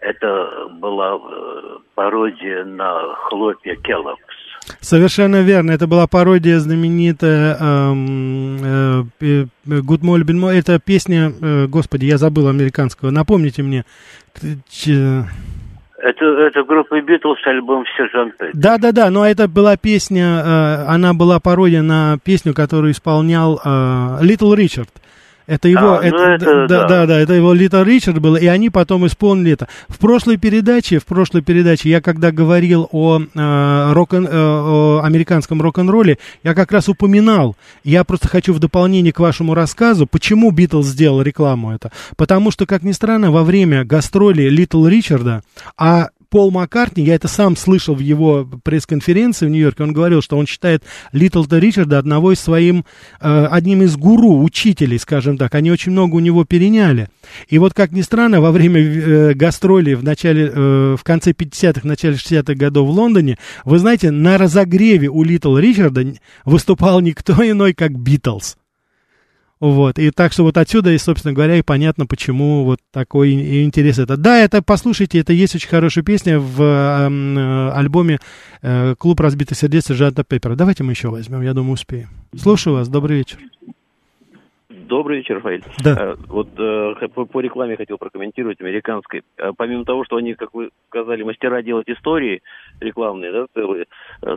[0.00, 4.39] Это была э, пародия на хлопья Келлоггс.
[4.80, 5.72] Совершенно верно.
[5.72, 9.04] Это была пародия знаменитая эм, э,
[9.66, 13.10] Good Morning, Это песня, э, господи, я забыл американского.
[13.10, 13.84] Напомните мне.
[16.02, 18.52] Это, это группа Битлз, альбом «Сержант Пеппер».
[18.54, 24.54] Да-да-да, но это была песня, э, она была пародия на песню, которую исполнял э, Литл
[24.54, 24.88] Ричард.
[25.50, 28.36] Это его, а, это, ну это, да, да, да, да, это его Литл Ричард было,
[28.36, 29.66] и они потом исполнили это.
[29.88, 35.60] В прошлой передаче, в прошлой передаче я когда говорил о, э, рок э, о американском
[35.60, 40.86] рок-н-ролле, я как раз упоминал, я просто хочу в дополнение к вашему рассказу, почему Битлз
[40.86, 41.90] сделал рекламу это.
[42.16, 45.42] Потому что, как ни странно, во время гастроли Литл Ричарда,
[45.76, 50.38] а Пол Маккартни, я это сам слышал в его пресс-конференции в Нью-Йорке, он говорил, что
[50.38, 52.84] он считает Литлта Ричарда одного из своим,
[53.20, 55.54] э, одним из гуру, учителей, скажем так.
[55.56, 57.08] Они очень много у него переняли.
[57.48, 61.80] И вот, как ни странно, во время э, гастролей в начале, э, в конце 50-х,
[61.86, 66.14] начале 60-х годов в Лондоне, вы знаете, на разогреве у Литл Ричарда
[66.44, 68.56] выступал никто иной, как Битлз.
[69.60, 73.98] Вот, и так что вот отсюда, и, собственно говоря, и понятно, почему вот такой интерес
[73.98, 74.16] это.
[74.16, 78.20] Да, это, послушайте, это есть очень хорошая песня в э, альбоме
[78.62, 80.56] э, «Клуб разбитых сердец» Сержанта Пеппера.
[80.56, 82.08] Давайте мы еще возьмем, я думаю, успеем.
[82.34, 83.38] Слушаю вас, добрый вечер.
[84.90, 85.62] Добрый вечер, Рафаэль.
[85.84, 85.96] Да.
[85.96, 89.22] Э, вот э, по, рекламе хотел прокомментировать американской.
[89.38, 92.42] Э, помимо того, что они, как вы сказали, мастера делать истории
[92.80, 93.86] рекламные, да, целые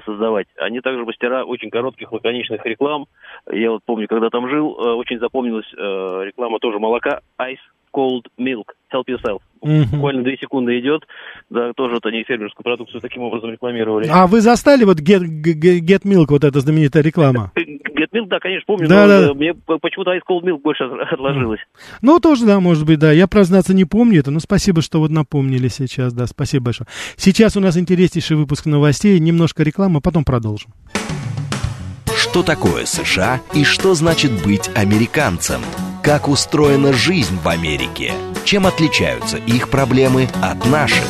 [0.05, 3.07] создавать, они также мастера очень коротких, лаконичных реклам.
[3.51, 7.57] Я вот помню, когда там жил, очень запомнилась реклама тоже молока Ice
[7.91, 9.41] Cold Milk, Help Yourself.
[9.63, 9.91] Mm-hmm.
[9.91, 11.04] Буквально две секунды идет.
[11.49, 14.08] Да, тоже вот они фермерскую продукцию таким образом рекламировали.
[14.12, 17.52] А вы застали вот Get, Get Milk, вот эта знаменитая реклама?
[17.56, 19.28] Get Milk, да, конечно, помню, да, но да.
[19.28, 21.60] Э, мне почему-то Ice Cold Milk больше отложилось.
[22.02, 23.12] Ну, тоже, да, может быть, да.
[23.12, 26.88] Я, признаться, не помню это, но спасибо, что вот напомнили сейчас, да, спасибо большое.
[27.15, 30.71] Сейчас у нас интереснейший выпуск новостей, немножко рекламы, потом продолжим.
[32.15, 35.62] Что такое США и что значит быть американцем?
[36.03, 38.11] Как устроена жизнь в Америке?
[38.43, 41.07] Чем отличаются их проблемы от наших?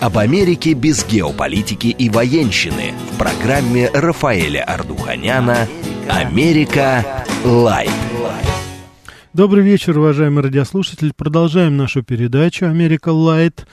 [0.00, 5.68] Об Америке без геополитики и военщины в программе Рафаэля Ардуханяна
[6.08, 7.26] «Америка.
[7.44, 7.90] Light».
[9.34, 11.12] Добрый вечер, уважаемые радиослушатели.
[11.14, 13.66] Продолжаем нашу передачу «Америка Light».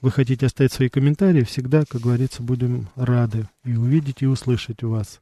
[0.00, 5.20] вы хотите оставить свои комментарии, всегда, как говорится, будем рады и увидеть, и услышать вас.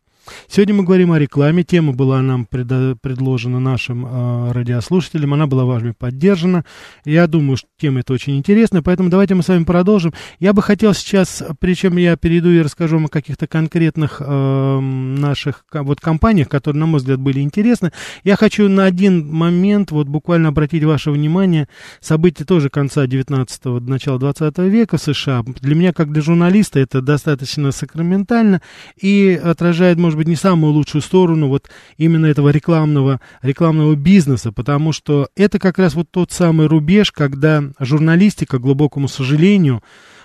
[0.49, 1.65] Сегодня мы говорим о рекламе.
[1.65, 5.35] Тема была нам пред, предложена нашим э, радиослушателям.
[5.35, 6.65] Она была вами поддержана.
[7.05, 10.13] Я думаю, что тема эта очень интересная, поэтому давайте мы с вами продолжим.
[10.39, 15.65] Я бы хотел сейчас, причем я перейду и расскажу вам о каких-то конкретных э, наших
[15.73, 17.93] вот компаниях, которые, на мой взгляд, были интересны.
[18.23, 21.69] Я хочу на один момент вот буквально обратить ваше внимание.
[22.01, 25.43] События тоже конца 19-го, начала 20 века в США.
[25.61, 28.63] Для меня, как для журналиста, это достаточно сакраментально
[29.01, 34.53] и отражает, может может быть, не самую лучшую сторону вот именно этого рекламного, рекламного бизнеса,
[34.53, 39.83] потому что это как раз вот тот самый рубеж, когда журналистика, к глубокому сожалению,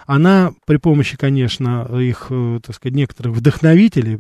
[0.10, 4.18] она при помощи, конечно, их, э, так сказать, некоторых вдохновителей,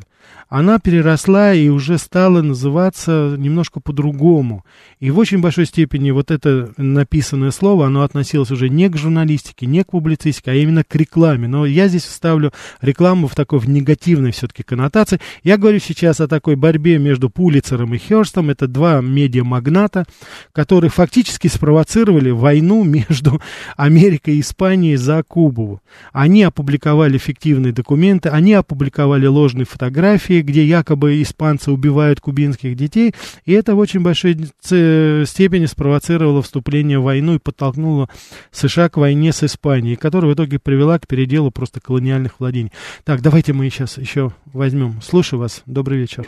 [0.47, 4.65] она переросла и уже стала называться немножко по-другому.
[4.99, 9.67] И в очень большой степени вот это написанное слово, оно относилось уже не к журналистике,
[9.67, 11.47] не к публицистике, а именно к рекламе.
[11.47, 15.19] Но я здесь вставлю рекламу в такой в негативной все-таки коннотации.
[15.43, 18.49] Я говорю сейчас о такой борьбе между Пулицером и Херстом.
[18.49, 20.05] Это два медиамагната,
[20.51, 23.39] которые фактически спровоцировали войну между
[23.77, 25.78] Америкой и Испанией за Кубу.
[26.11, 33.13] Они опубликовали фиктивные документы, они опубликовали ложные фотографии, где якобы испанцы убивают кубинских детей,
[33.45, 38.07] и это в очень большой степени спровоцировало вступление в войну и подтолкнуло
[38.51, 42.71] США к войне с Испанией, которая в итоге привела к переделу просто колониальных владений.
[43.05, 45.01] Так, давайте мы сейчас еще возьмем.
[45.01, 45.63] Слушаю вас.
[45.65, 46.25] Добрый вечер.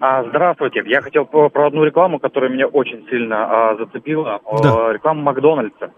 [0.00, 0.82] А, здравствуйте.
[0.86, 4.40] Я хотел про, одну рекламу, которая меня очень сильно а, зацепила.
[4.62, 4.92] Да.
[4.92, 5.92] Рекламу Макдональдса.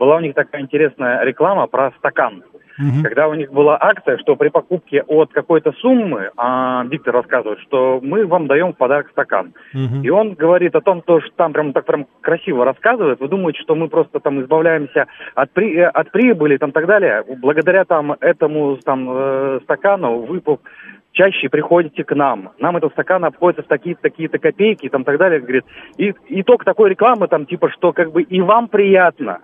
[0.00, 2.42] Была у них такая интересная реклама про стакан
[2.80, 3.02] угу.
[3.02, 8.00] когда у них была акция, что при покупке от какой-то суммы, а, Виктор рассказывает, что
[8.02, 9.52] мы вам даем в подарок стакан.
[9.74, 10.02] Угу.
[10.02, 13.20] И он говорит о том, что там прям так прям красиво рассказывает.
[13.20, 17.24] Вы думаете, что мы просто там избавляемся от, при, э, от прибыли там так далее.
[17.38, 20.40] Благодаря там этому там э, стакану вы
[21.12, 22.52] чаще приходите к нам.
[22.58, 25.40] Нам этот стакан обходится в такие-то такие-то копейки там так далее.
[25.40, 25.64] Говорит,
[25.96, 29.40] и итог такой рекламы там типа, что как бы и вам приятно,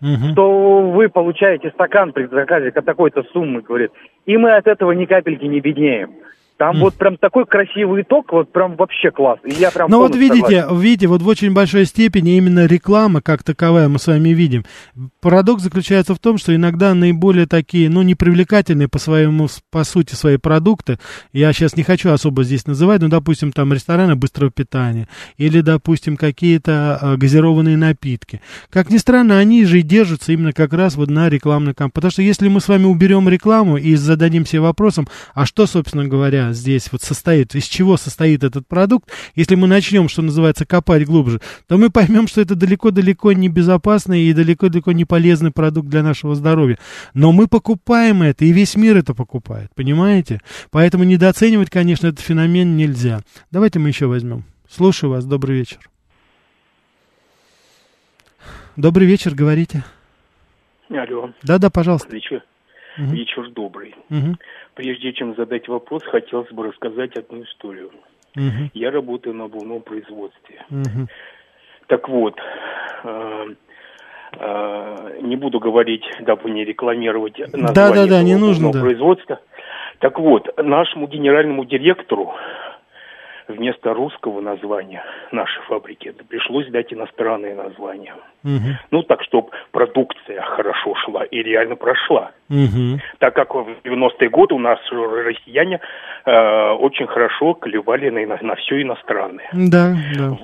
[0.00, 0.32] угу.
[0.32, 3.92] что вы получаете стакан при заказе такой-то суммы, говорит,
[4.26, 6.12] и мы от этого ни капельки не беднеем.
[6.58, 6.80] Там mm.
[6.80, 9.38] вот прям такой красивый итог, вот прям вообще класс.
[9.44, 10.80] И я прям Ну вот видите, согласен.
[10.80, 14.64] видите, вот в очень большой степени именно реклама как таковая мы с вами видим.
[15.20, 20.36] Парадокс заключается в том, что иногда наиболее такие, ну, непривлекательные по своему, по сути, свои
[20.36, 20.98] продукты,
[21.32, 26.16] я сейчас не хочу особо здесь называть, ну, допустим, там рестораны быстрого питания, или, допустим,
[26.16, 28.40] какие-то э, газированные напитки.
[28.68, 31.92] Как ни странно, они же и держатся именно как раз вот на рекламной кампании.
[31.92, 36.06] Потому что если мы с вами уберем рекламу и зададим себе вопросом, а что, собственно
[36.06, 41.06] говоря, здесь вот состоит, из чего состоит этот продукт, если мы начнем, что называется, копать
[41.06, 46.02] глубже, то мы поймем, что это далеко-далеко не безопасный и далеко-далеко не полезный продукт для
[46.02, 46.78] нашего здоровья.
[47.14, 50.40] Но мы покупаем это, и весь мир это покупает, понимаете?
[50.70, 53.20] Поэтому недооценивать, конечно, этот феномен нельзя.
[53.50, 54.44] Давайте мы еще возьмем.
[54.68, 55.78] Слушаю вас, добрый вечер.
[58.76, 59.82] Добрый вечер, говорите.
[60.88, 61.32] Алло.
[61.42, 62.14] Да-да, пожалуйста.
[62.14, 62.44] Вечер,
[62.96, 63.10] угу.
[63.10, 63.94] вечер добрый.
[64.08, 64.36] Угу.
[64.78, 67.90] Прежде чем задать вопрос, хотелось бы рассказать одну историю.
[68.36, 68.70] Угу.
[68.74, 70.64] Я работаю на обувном производстве.
[70.70, 71.08] Угу.
[71.88, 72.38] Так вот,
[73.02, 73.46] э,
[74.38, 78.80] э, не буду говорить, дабы не рекламировать название да, да, да, не нужно, да.
[78.80, 79.40] производства.
[79.98, 82.32] Так вот, нашему генеральному директору
[83.48, 88.14] вместо русского названия нашей фабрики пришлось дать иностранное название.
[88.44, 88.68] Угу.
[88.90, 92.30] Ну, так, чтобы продукция хорошо шла и реально прошла.
[92.48, 93.00] Угу.
[93.18, 95.80] Так как в 90-е годы у нас россияне
[96.24, 99.48] э, очень хорошо клевали на, на все иностранное.
[99.52, 100.36] Да, да.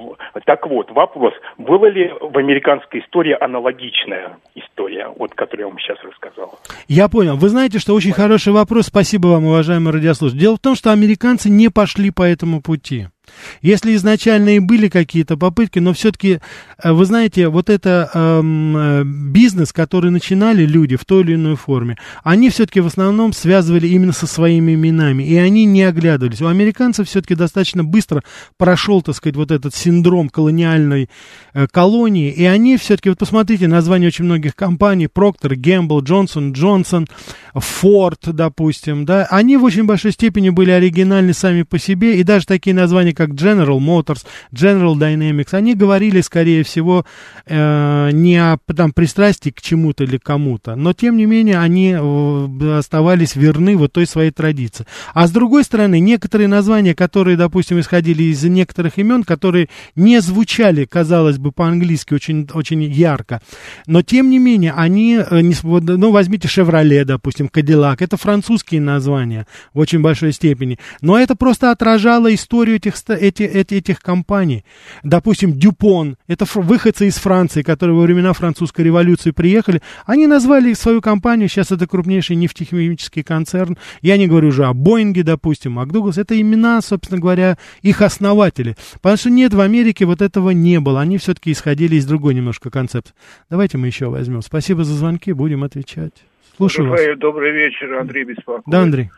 [0.45, 5.99] Так вот, вопрос, была ли в американской истории аналогичная история, вот, которую я вам сейчас
[6.03, 6.59] рассказал?
[6.89, 7.37] Я понял.
[7.37, 8.87] Вы знаете, что очень хороший вопрос.
[8.87, 10.41] Спасибо вам, уважаемый радиослушатель.
[10.41, 13.07] Дело в том, что американцы не пошли по этому пути.
[13.63, 16.41] Если изначально и были какие-то попытки, но все-таки,
[16.83, 21.57] э, вы знаете, вот это эм, э, бизнес, который начинали люди в той или иной
[21.57, 26.43] форме, они все-таки в основном связывали именно со своими именами, и они не оглядывались.
[26.43, 28.23] У американцев все-таки достаточно быстро
[28.57, 31.09] прошел, так сказать, вот этот синдром колониальной
[31.53, 37.09] э, колонии, и они все-таки, вот посмотрите, название очень многих компаний, Procter, Gamble, Johnson, Johnson,
[37.55, 42.47] Ford, допустим, да, они в очень большой степени были оригинальны сами по себе, и даже
[42.47, 47.05] такие названия, как General Motors, General Dynamics, они говорили, скорее всего,
[47.47, 52.79] э, не о там, пристрастии к чему-то или кому-то, но, тем не менее, они э,
[52.79, 54.87] оставались верны вот той своей традиции.
[55.13, 60.85] А с другой стороны, некоторые названия, которые, допустим, исходили из некоторых имен, которые не звучали,
[60.85, 63.41] казалось бы, по-английски очень, очень ярко,
[63.87, 69.79] но, тем не менее, они, э, ну, возьмите Chevrolet, допустим, Cadillac, это французские названия в
[69.79, 74.65] очень большой степени, но это просто отражало историю этих, эти, эти, этих компаний.
[75.03, 81.01] Допустим, Дюпон, это выходцы из Франции, которые во времена французской революции приехали, они назвали свою
[81.01, 86.41] компанию, сейчас это крупнейший нефтехимический концерн, я не говорю уже о Боинге, допустим, МакДуглас, это
[86.41, 88.77] имена, собственно говоря, их основатели.
[88.95, 92.71] Потому что нет, в Америке вот этого не было, они все-таки исходили из другой немножко
[92.71, 93.15] концепции.
[93.51, 94.43] Давайте мы еще возьмем.
[94.43, 96.13] Спасибо за звонки, будем отвечать.
[96.57, 97.19] Слушаю Рафаэль, вас.
[97.19, 98.63] добрый вечер, Андрей Беспокоит.
[98.67, 99.11] Да, Андрей.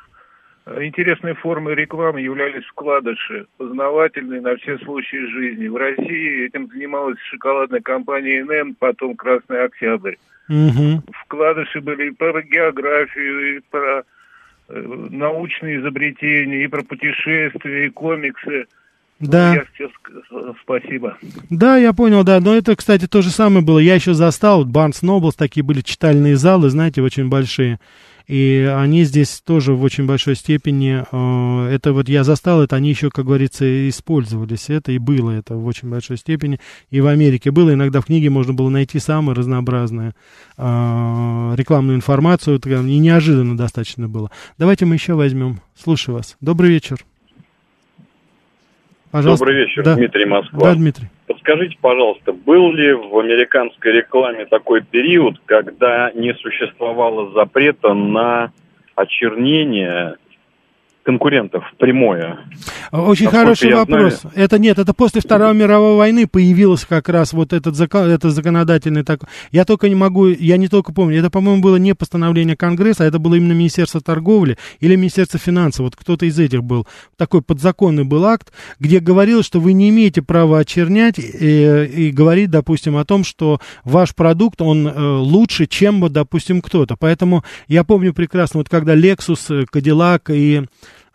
[0.66, 5.68] Интересной формой рекламы являлись вкладыши, познавательные на все случаи жизни.
[5.68, 10.16] В России этим занималась шоколадная компания НМ, потом Красный Октябрь.
[10.48, 11.02] Угу.
[11.24, 14.02] Вкладыши были и про географию, и про
[14.68, 18.66] э, научные изобретения, и про путешествия, и комиксы.
[19.20, 19.54] Да.
[19.54, 19.92] Я сейчас
[20.62, 21.16] спасибо.
[21.48, 22.40] Да, я понял, да.
[22.40, 23.78] Но это, кстати, то же самое было.
[23.78, 27.78] Я еще застал, Барнс Ноблс, такие были читальные залы, знаете, очень большие.
[28.26, 32.90] И они здесь тоже в очень большой степени, э, это вот я застал, это они
[32.90, 34.68] еще, как говорится, использовались.
[34.68, 36.58] Это и было это в очень большой степени.
[36.90, 40.14] И в Америке было, иногда в книге можно было найти самую разнообразную
[40.56, 44.30] э, рекламную информацию, и неожиданно достаточно было.
[44.58, 45.60] Давайте мы еще возьмем.
[45.76, 46.36] Слушаю вас.
[46.40, 47.04] Добрый вечер.
[49.16, 49.46] Пожалуйста.
[49.46, 49.94] Добрый вечер, да.
[49.94, 50.60] Дмитрий Москва.
[50.60, 51.06] Да, Дмитрий.
[51.26, 58.52] Подскажите, пожалуйста, был ли в американской рекламе такой период, когда не существовало запрета на
[58.94, 60.16] очернение
[61.06, 62.40] конкурентов прямое?
[62.90, 64.20] Очень Насколько хороший вопрос.
[64.20, 64.36] Знаю...
[64.36, 69.04] Это нет, это после Второй мировой войны появилось как раз вот этот, закон, этот законодательный
[69.04, 69.28] такой.
[69.52, 73.06] Я только не могу, я не только помню, это, по-моему, было не постановление Конгресса, а
[73.06, 75.84] это было именно Министерство торговли или Министерство финансов.
[75.84, 76.88] Вот кто-то из этих был.
[77.16, 82.50] Такой подзаконный был акт, где говорилось, что вы не имеете права очернять и, и говорить,
[82.50, 86.96] допустим, о том, что ваш продукт, он э, лучше, чем, допустим, кто-то.
[86.98, 90.64] Поэтому я помню прекрасно, вот когда Lexus, Cadillac и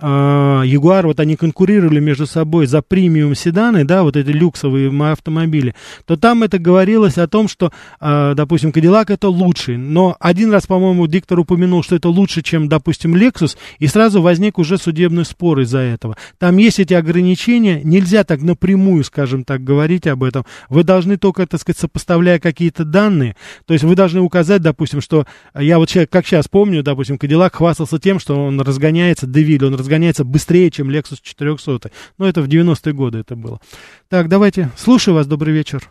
[0.01, 6.15] Ягуар, вот они конкурировали между собой за премиум седаны, да, вот эти люксовые автомобили, то
[6.15, 11.05] там это говорилось о том, что, а, допустим, Кадиллак это лучший, но один раз, по-моему,
[11.05, 15.79] диктор упомянул, что это лучше, чем, допустим, Lexus, и сразу возник уже судебный спор из-за
[15.79, 16.17] этого.
[16.39, 20.45] Там есть эти ограничения, нельзя так напрямую, скажем так, говорить об этом.
[20.69, 23.35] Вы должны только, так сказать, сопоставляя какие-то данные,
[23.67, 27.99] то есть вы должны указать, допустим, что я вот как сейчас помню, допустим, Кадиллак хвастался
[27.99, 31.91] тем, что он разгоняется, Девиль, он разгоняется разгоняется быстрее, чем Lexus 400.
[32.17, 33.59] Ну, это в 90-е годы это было.
[34.09, 34.69] Так, давайте.
[34.77, 35.27] Слушаю вас.
[35.27, 35.81] Добрый вечер.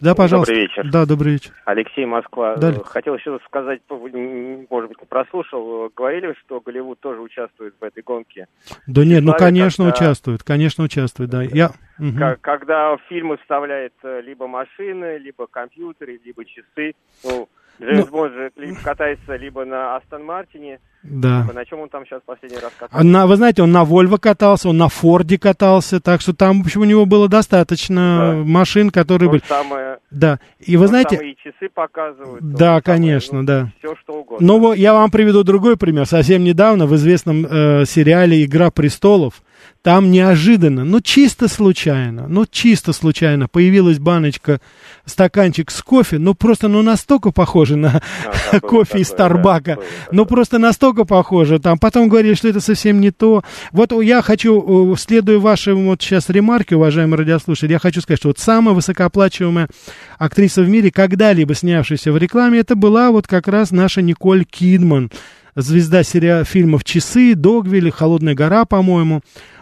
[0.00, 0.54] Да, пожалуйста.
[0.54, 0.90] Добрый вечер.
[0.90, 1.52] Да, добрый вечер.
[1.66, 2.56] Алексей Москва.
[2.56, 2.72] Да.
[2.84, 5.90] Хотел еще сказать, может быть, не прослушал.
[5.94, 8.46] Говорили, что Голливуд тоже участвует в этой гонке.
[8.86, 9.98] Да нет, ну, конечно, когда...
[9.98, 10.42] участвует.
[10.42, 11.42] Конечно, участвует, да.
[11.42, 11.72] Я...
[12.40, 17.46] Когда в фильмы вставляет э, либо машины, либо компьютеры, либо часы, ну,
[17.80, 18.50] Джеймс ну, Бонд же
[18.84, 21.40] катается либо на Астон Мартине, да.
[21.40, 23.06] либо на чем он там сейчас последний раз катался?
[23.06, 26.66] На, вы знаете, он на Вольво катался, он на Форде катался, так что там, в
[26.66, 28.44] общем, у него было достаточно да.
[28.44, 29.42] машин, которые то были...
[29.46, 31.16] Самое, да, и вы знаете...
[31.16, 32.42] и часы показывают.
[32.42, 33.72] Да, конечно, самое, ну, да.
[33.78, 34.46] Все что угодно.
[34.46, 36.04] Но я вам приведу другой пример.
[36.04, 39.42] Совсем недавно в известном э, сериале «Игра престолов»
[39.82, 44.60] там неожиданно, ну чисто случайно, ну чисто случайно появилась баночка,
[45.06, 48.02] стаканчик с кофе, ну просто ну настолько похоже на
[48.52, 53.00] а, кофе из Старбака, да, ну просто настолько похоже, там потом говорили, что это совсем
[53.00, 53.42] не то.
[53.72, 58.38] Вот я хочу, следуя вашим вот сейчас ремарке, уважаемые радиослушатели, я хочу сказать, что вот
[58.38, 59.68] самая высокооплачиваемая
[60.18, 65.10] актриса в мире, когда-либо снявшаяся в рекламе, это была вот как раз наша Николь Кидман.
[65.54, 69.20] Звезда сериала фильмов «Часы», «Догвиль», «Холодная гора», по-моему.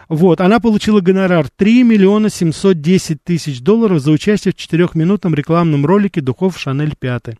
[0.09, 6.19] Вот, она получила гонорар 3 миллиона 710 тысяч долларов за участие в четырехминутном рекламном ролике
[6.19, 7.37] духов Шанель 5.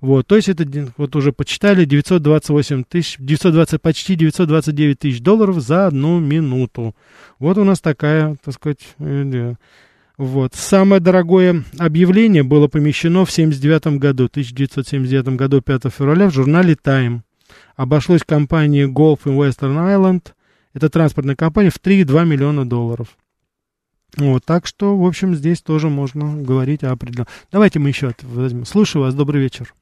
[0.00, 0.64] Вот, то есть это,
[0.96, 6.94] вот уже почитали, 928 тысяч, 920, почти 929 тысяч долларов за одну минуту.
[7.40, 9.54] Вот у нас такая, так сказать, э,
[10.16, 10.54] вот.
[10.54, 17.22] Самое дорогое объявление было помещено в 1979 году, 1979 году, 5 февраля, в журнале Time.
[17.76, 20.32] Обошлось компании Golf in Western Island–
[20.74, 23.08] это транспортная компания, в 3,2 миллиона долларов.
[24.18, 27.28] Вот, так что, в общем, здесь тоже можно говорить о определенном.
[27.50, 28.64] Давайте мы еще возьмем.
[28.64, 29.72] Слушаю вас, добрый вечер.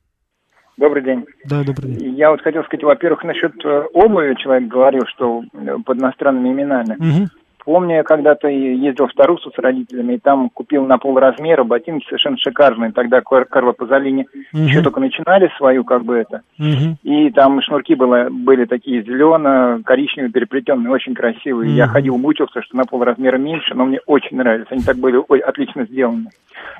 [0.77, 1.27] Добрый день.
[1.45, 2.15] Да, добрый день.
[2.15, 6.95] Я вот хотел сказать, во-первых, насчет э, обуви человек говорил, что э, под иностранными именами.
[6.95, 7.29] Угу.
[7.71, 12.05] Помню, я когда-то ездил в Тарусу с родителями, и там купил на пол размера ботинки
[12.05, 12.91] совершенно шикарные.
[12.91, 14.63] Тогда Карло Пазолини угу.
[14.65, 16.43] еще только начинали свою, как бы это.
[16.59, 16.97] Угу.
[17.05, 21.71] И там шнурки было, были такие зелено-коричневые, переплетенные, очень красивые.
[21.71, 21.77] Угу.
[21.77, 24.67] Я ходил, мучился, что на пол размера меньше, но мне очень нравились.
[24.71, 26.31] Они так были ой, отлично сделаны.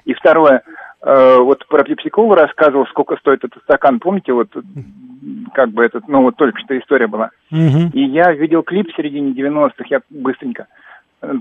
[0.07, 0.63] И второе,
[1.03, 4.01] вот про пепсиколу рассказывал, сколько стоит этот стакан.
[4.01, 4.49] Помните, вот
[5.55, 7.31] как бы этот, ну вот только что история была.
[7.51, 7.91] Угу.
[7.93, 10.67] И я видел клип в середине 90-х, я быстренько,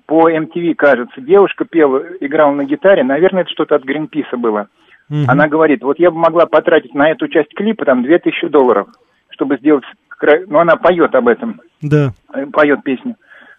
[0.06, 4.68] по MTV, кажется, девушка пела, играла на гитаре, наверное, это что-то от Гринписа было.
[5.10, 5.26] Угу.
[5.28, 8.88] Она говорит, вот я бы могла потратить на эту часть клипа там 2000 долларов,
[9.30, 9.86] чтобы сделать,
[10.48, 11.62] ну она поет об этом.
[11.82, 12.12] Да.
[12.34, 13.16] Э, поет песню.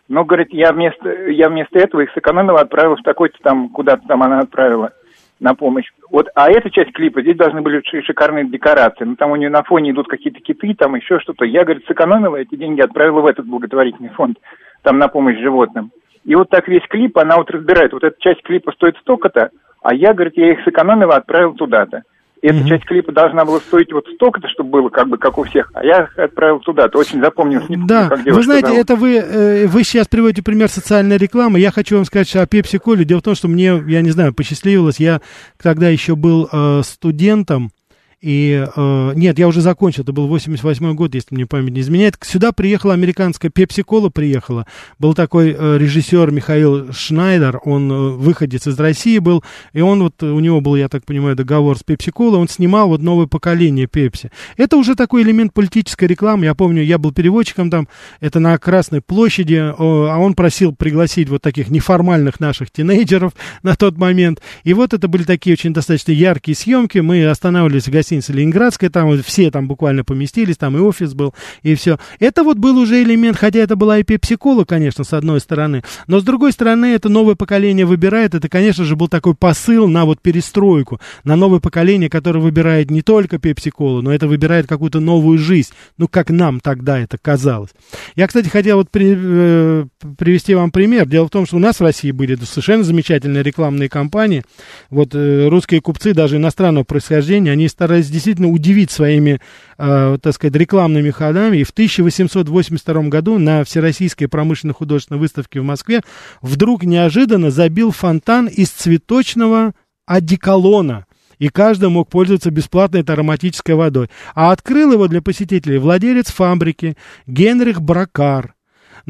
[0.09, 4.23] Но, говорит, я вместо, я вместо этого их сэкономила, отправила в такой-то там, куда-то там
[4.23, 4.93] она отправила
[5.41, 5.87] на помощь.
[6.11, 9.05] Вот, а эта часть клипа, здесь должны были шикарные декорации.
[9.05, 11.45] Ну, там у нее на фоне идут какие-то киты, там еще что-то.
[11.45, 14.39] Я, говорит, сэкономила эти деньги, отправила в этот благотворительный фонд,
[14.83, 15.91] там на помощь животным.
[16.25, 19.51] И вот так весь клип, она вот разбирает, вот эта часть клипа стоит столько-то,
[19.83, 22.03] а я, говорит, я их сэкономила, отправил туда-то.
[22.43, 22.69] И эта mm-hmm.
[22.69, 25.85] часть клипа должна была стоить вот столько-то, чтобы было как бы как у всех, а
[25.85, 26.89] я отправил туда.
[26.89, 27.63] Ты очень запомнил.
[27.69, 28.81] Не да, как вы знаете, зовут.
[28.81, 31.61] это вы, э, вы сейчас приводите пример социальной рекламы.
[31.61, 33.05] Я хочу вам сказать о Пепси Коле.
[33.05, 35.21] Дело в том, что мне, я не знаю, посчастливилось, я
[35.63, 37.73] тогда еще был э, студентом,
[38.21, 42.19] и э, нет, я уже закончил, это был 88 год, если мне память не изменяет.
[42.21, 44.67] Сюда приехала американская Пепси-кола приехала.
[44.99, 49.43] Был такой э, режиссер Михаил Шнайдер, он э, выходец из России был,
[49.73, 53.01] и он вот, у него был, я так понимаю, договор с Пепси-колой, он снимал вот
[53.01, 54.31] новое поколение Пепси.
[54.59, 56.45] Это уже такой элемент политической рекламы.
[56.45, 57.89] Я помню, я был переводчиком там,
[58.21, 63.77] это на Красной площади, э, а он просил пригласить вот таких неформальных наших тинейджеров на
[63.77, 64.43] тот момент.
[64.65, 66.99] И вот это были такие очень достаточно яркие съемки.
[66.99, 71.33] Мы останавливались в гостинице гостиница Ленинградская, там все там буквально поместились, там и офис был,
[71.63, 71.99] и все.
[72.19, 76.19] Это вот был уже элемент, хотя это была и пепси-кола, конечно, с одной стороны, но
[76.19, 80.21] с другой стороны, это новое поколение выбирает, это, конечно же, был такой посыл на вот
[80.21, 85.71] перестройку, на новое поколение, которое выбирает не только пепси-колу, но это выбирает какую-то новую жизнь,
[85.97, 87.71] ну, как нам тогда это казалось.
[88.17, 89.87] Я, кстати, хотел вот при, э,
[90.19, 91.07] привести вам пример.
[91.07, 94.43] Дело в том, что у нас в России были совершенно замечательные рекламные кампании.
[94.89, 99.41] Вот э, русские купцы, даже иностранного происхождения, они старались старались действительно удивить своими,
[99.79, 101.59] э, так сказать, рекламными ходами.
[101.59, 106.03] И в 1882 году на Всероссийской промышленно-художественной выставке в Москве
[106.43, 109.73] вдруг неожиданно забил фонтан из цветочного
[110.07, 111.07] одеколона
[111.39, 114.09] и каждый мог пользоваться бесплатной ароматической водой.
[114.35, 116.97] А открыл его для посетителей владелец фабрики
[117.27, 118.55] Генрих Бракар–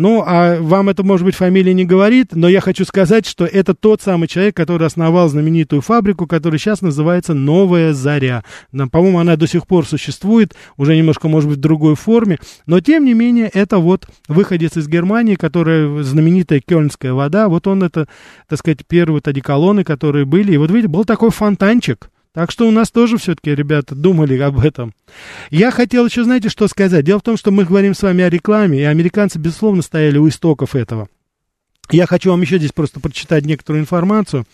[0.01, 3.75] ну, а вам это, может быть, фамилия не говорит, но я хочу сказать, что это
[3.75, 8.43] тот самый человек, который основал знаменитую фабрику, которая сейчас называется «Новая Заря».
[8.73, 13.05] По-моему, она до сих пор существует, уже немножко, может быть, в другой форме, но, тем
[13.05, 18.09] не менее, это вот выходец из Германии, которая знаменитая кёльнская вода, вот он это,
[18.49, 22.69] так сказать, первые вот одеколоны, которые были, и вот видите, был такой фонтанчик, так что
[22.69, 24.95] у нас тоже все-таки ребята думали об этом.
[25.51, 27.05] Я хотел еще, знаете, что сказать.
[27.05, 30.29] Дело в том, что мы говорим с вами о рекламе, и американцы, безусловно, стояли у
[30.29, 31.09] истоков этого.
[31.93, 34.45] Я хочу вам еще здесь просто прочитать некоторую информацию.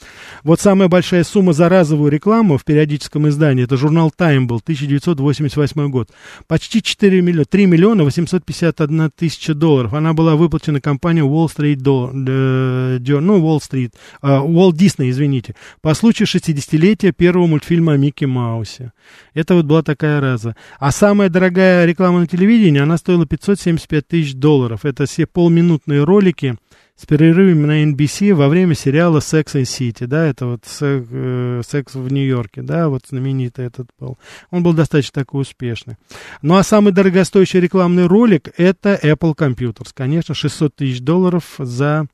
[0.43, 5.91] Вот самая большая сумма за разовую рекламу в периодическом издании, это журнал Time был, 1988
[5.91, 6.11] год.
[6.47, 9.93] Почти 4 миллиона, 3 миллиона 851 тысяча долларов.
[9.93, 15.95] Она была выплачена компанией Wall Street, Do, ну, Wall Street, uh, Walt Disney, извините, по
[15.95, 18.93] случаю 60-летия первого мультфильма о Микки Маусе.
[19.35, 20.57] Это вот была такая раза.
[20.79, 24.85] А самая дорогая реклама на телевидении, она стоила 575 тысяч долларов.
[24.85, 26.57] Это все полминутные ролики,
[26.97, 31.95] с перерывами на NBC во время сериала Sex and City, да, это вот э, секс
[31.95, 34.19] в Нью-Йорке, да, вот знаменитый этот был.
[34.51, 35.97] Он был достаточно такой успешный.
[36.43, 39.91] Ну, а самый дорогостоящий рекламный ролик это Apple Computers.
[39.93, 42.07] Конечно, 600 тысяч долларов за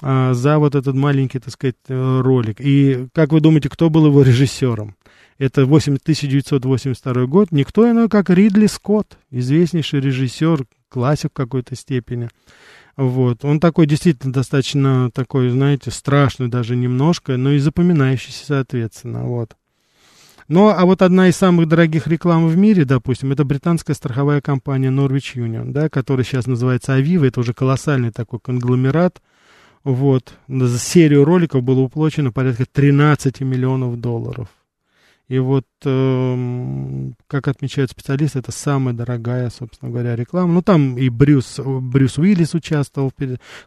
[0.00, 2.60] а, за вот этот маленький, так сказать, э, ролик.
[2.60, 4.96] И как вы думаете, кто был его режиссером?
[5.38, 12.28] это 8, 1982 год, никто иной, как Ридли Скотт, известнейший режиссер, классик в какой-то степени.
[12.96, 13.44] Вот.
[13.44, 19.24] Он такой действительно достаточно такой, знаете, страшный даже немножко, но и запоминающийся, соответственно.
[19.24, 19.56] Вот.
[20.48, 24.90] Ну, а вот одна из самых дорогих реклам в мире, допустим, это британская страховая компания
[24.90, 29.22] Norwich Union, да, которая сейчас называется Aviva, это уже колоссальный такой конгломерат.
[29.84, 30.34] Вот.
[30.48, 34.48] За серию роликов было уплачено порядка 13 миллионов долларов.
[35.32, 40.52] И вот, э, как отмечают специалисты, это самая дорогая, собственно говоря, реклама.
[40.52, 43.14] Ну, там и Брюс, Брюс Уиллис участвовал.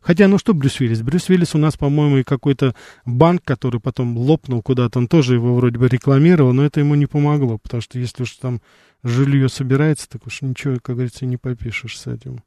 [0.03, 1.01] Хотя, ну что Брюс Уиллис?
[1.01, 5.55] Брюс Уиллис у нас, по-моему, и какой-то банк, который потом лопнул куда-то, он тоже его
[5.55, 8.61] вроде бы рекламировал, но это ему не помогло, потому что если уж там
[9.01, 12.43] жилье собирается, так уж ничего, как говорится, не попишешь с этим.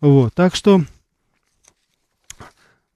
[0.00, 0.82] Вот, так что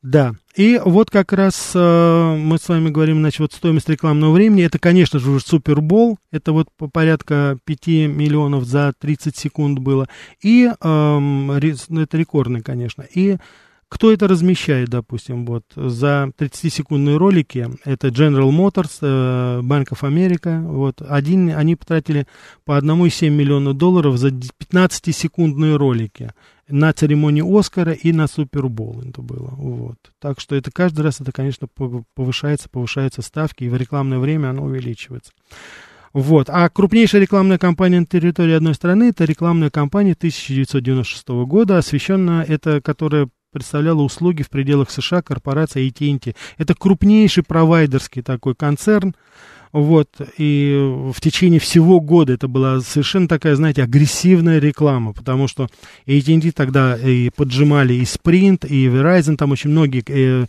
[0.00, 4.64] да, и вот как раз э, мы с вами говорим, значит, вот стоимость рекламного времени,
[4.64, 10.08] это, конечно же, уже Супербол, это вот порядка 5 миллионов за 30 секунд было,
[10.42, 13.36] и э, это рекордный, конечно, и
[13.90, 20.62] кто это размещает, допустим, вот за 30-секундные ролики, это General Motors, э, Bank of America,
[20.62, 22.26] вот, один, они потратили
[22.64, 26.30] по 1,7 миллиона долларов за 15-секундные ролики
[26.68, 29.50] на церемонии Оскара и на Супербол это было.
[29.56, 29.96] Вот.
[30.20, 31.66] Так что это каждый раз это, конечно,
[32.14, 35.32] повышается, повышаются ставки, и в рекламное время оно увеличивается.
[36.12, 36.48] Вот.
[36.48, 42.80] А крупнейшая рекламная кампания на территории одной страны это рекламная кампания 1996 года, освещенная, это,
[42.80, 46.34] которая представляла услуги в пределах США корпорация AT&T.
[46.58, 49.14] Это крупнейший провайдерский такой концерн,
[49.72, 50.74] вот, и
[51.14, 55.68] в течение всего года это была совершенно такая, знаете, агрессивная реклама, потому что
[56.06, 60.46] AT&T тогда и поджимали и Sprint, и Verizon, там очень многие, э,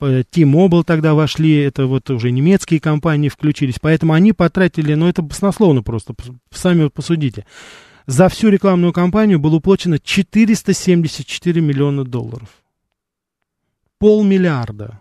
[0.00, 5.82] T-Mobile тогда вошли, это вот уже немецкие компании включились, поэтому они потратили, ну это баснословно
[5.82, 6.14] просто,
[6.50, 7.44] сами посудите.
[8.06, 12.48] За всю рекламную кампанию было уплачено 474 миллиона долларов.
[13.98, 15.00] Полмиллиарда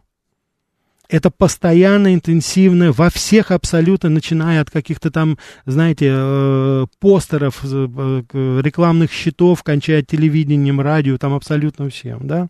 [1.13, 9.11] это постоянно интенсивное во всех абсолютно, начиная от каких-то там, знаете, э, постеров, э, рекламных
[9.11, 12.47] щитов, кончая телевидением, радио, там абсолютно всем, да.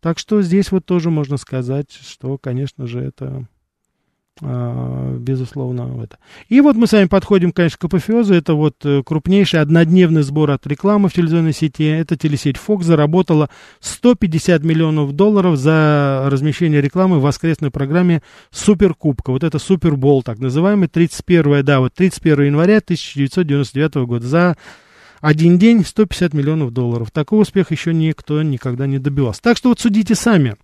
[0.00, 3.46] Так что здесь вот тоже можно сказать, что, конечно же, это
[4.40, 6.18] безусловно, это.
[6.48, 8.34] И вот мы с вами подходим, конечно, к апофеозу.
[8.34, 11.84] Это вот э, крупнейший однодневный сбор от рекламы в телевизионной сети.
[11.84, 19.30] Это телесеть Fox заработала 150 миллионов долларов за размещение рекламы в воскресной программе Суперкубка.
[19.30, 24.26] Вот это Супербол, так называемый, 31, да, вот 31 января 1999 года.
[24.26, 24.56] За
[25.20, 27.10] один день 150 миллионов долларов.
[27.10, 29.40] Такого успеха еще никто никогда не добивался.
[29.42, 30.56] Так что вот судите сами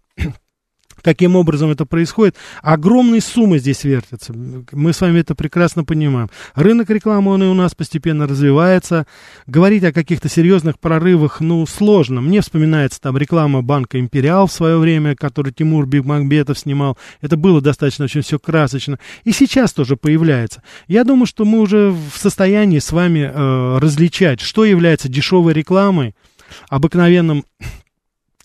[1.03, 2.36] каким образом это происходит.
[2.62, 4.32] Огромные суммы здесь вертятся.
[4.32, 6.28] Мы с вами это прекрасно понимаем.
[6.55, 9.07] Рынок рекламы, он и у нас постепенно развивается.
[9.46, 12.20] Говорить о каких-то серьезных прорывах, ну, сложно.
[12.20, 16.99] Мне вспоминается там реклама банка «Империал» в свое время, который Тимур Бигмагбетов снимал.
[17.20, 18.99] Это было достаточно очень все красочно.
[19.24, 20.62] И сейчас тоже появляется.
[20.86, 26.14] Я думаю, что мы уже в состоянии с вами э, различать, что является дешевой рекламой,
[26.68, 27.44] обыкновенным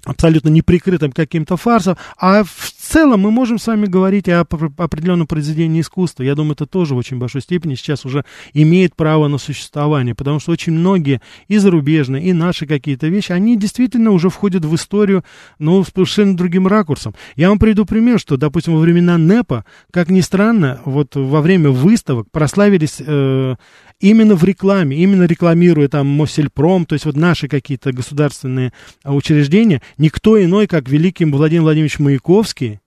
[0.06, 2.50] абсолютно неприкрытым каким-то фарсом, а в
[2.94, 6.22] целом мы можем с вами говорить о определенном произведении искусства.
[6.22, 8.24] Я думаю, это тоже в очень большой степени сейчас уже
[8.54, 13.58] имеет право на существование, потому что очень многие и зарубежные, и наши какие-то вещи, они
[13.58, 15.24] действительно уже входят в историю,
[15.58, 17.16] но с совершенно другим ракурсом.
[17.36, 21.72] Я вам приведу пример, что, допустим, во времена НЭПа, как ни странно, вот во время
[21.72, 23.56] выставок прославились э,
[24.00, 28.72] именно в рекламе, именно рекламируя там Мосельпром, то есть вот наши какие-то государственные
[29.04, 32.82] а, учреждения, никто иной, как великий Владимир Владимирович Маяковский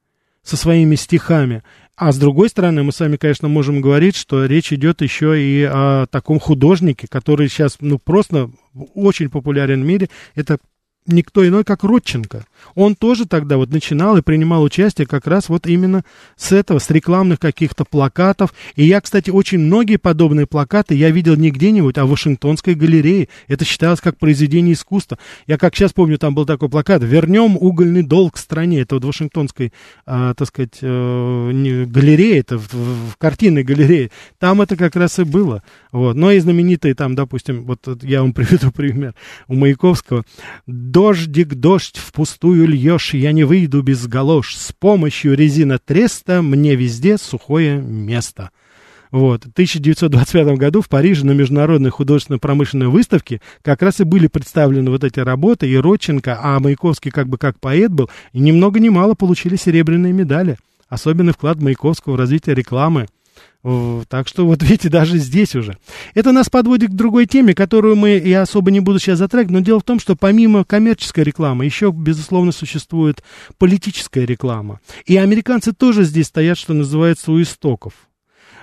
[0.46, 1.62] со своими стихами.
[1.96, 5.64] А с другой стороны, мы с вами, конечно, можем говорить, что речь идет еще и
[5.64, 8.50] о таком художнике, который сейчас, ну, просто
[8.94, 10.08] очень популярен в мире.
[10.34, 10.58] Это
[11.06, 12.44] никто иной, как Родченко.
[12.74, 16.04] Он тоже тогда вот начинал и принимал участие как раз вот именно
[16.36, 18.52] с этого, с рекламных каких-то плакатов.
[18.74, 23.28] И я, кстати, очень многие подобные плакаты я видел не где-нибудь, а в Вашингтонской галерее.
[23.48, 25.18] Это считалось как произведение искусства.
[25.46, 28.80] Я как сейчас помню, там был такой плакат «Вернем угольный долг стране».
[28.80, 29.72] Это вот в Вашингтонской,
[30.06, 34.10] э, так сказать, э, галерее, это в, в картинной галерее.
[34.38, 35.62] Там это как раз и было.
[35.92, 36.14] Вот.
[36.14, 39.14] Но и знаменитые там, допустим, вот я вам приведу пример
[39.48, 40.24] у Маяковского
[40.96, 44.56] Дождик, дождь, впустую льешь, я не выйду без галош.
[44.56, 48.48] С помощью резина треста мне везде сухое место.
[49.10, 49.44] Вот.
[49.44, 55.04] В 1925 году в Париже на международной художественно-промышленной выставке как раз и были представлены вот
[55.04, 58.88] эти работы, и Родченко, а Маяковский как бы как поэт был, и ни много ни
[58.88, 60.56] мало получили серебряные медали.
[60.88, 63.06] Особенный вклад Маяковского в развитие рекламы.
[64.08, 65.76] Так что вот видите, даже здесь уже.
[66.14, 69.60] Это нас подводит к другой теме, которую мы, я особо не буду сейчас затрагивать, но
[69.60, 73.24] дело в том, что помимо коммерческой рекламы, еще, безусловно, существует
[73.58, 74.80] политическая реклама.
[75.04, 77.94] И американцы тоже здесь стоят, что называется, у истоков.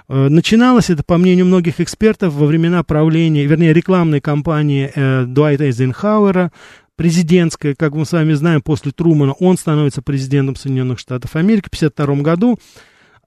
[0.07, 5.65] Э, начиналось это, по мнению многих экспертов, во времена правления, вернее, рекламной кампании э, Дуайта
[5.65, 6.51] Эйзенхауэра,
[6.95, 11.75] президентская, как мы с вами знаем, после Трумана он становится президентом Соединенных Штатов Америки в
[11.75, 12.59] 1952 году.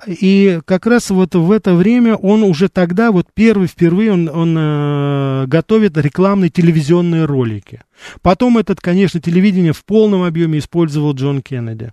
[0.05, 4.57] И как раз вот в это время он уже тогда, вот первый, впервые он, он
[4.59, 7.81] э, готовит рекламные телевизионные ролики.
[8.21, 11.93] Потом этот, конечно, телевидение в полном объеме использовал Джон Кеннеди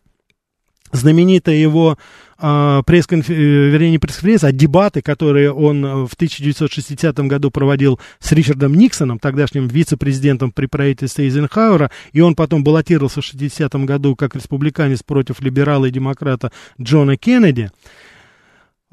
[0.94, 1.98] знаменитая его
[2.40, 8.76] э, пресс-конференция, вернее, не пресс-конференция, а дебаты, которые он в 1960 году проводил с Ричардом
[8.76, 15.04] Никсоном, тогдашним вице-президентом при правительстве Эйзенхауэра, и он потом баллотировался в 60 году как республиканец
[15.04, 17.72] против либерала и демократа Джона Кеннеди.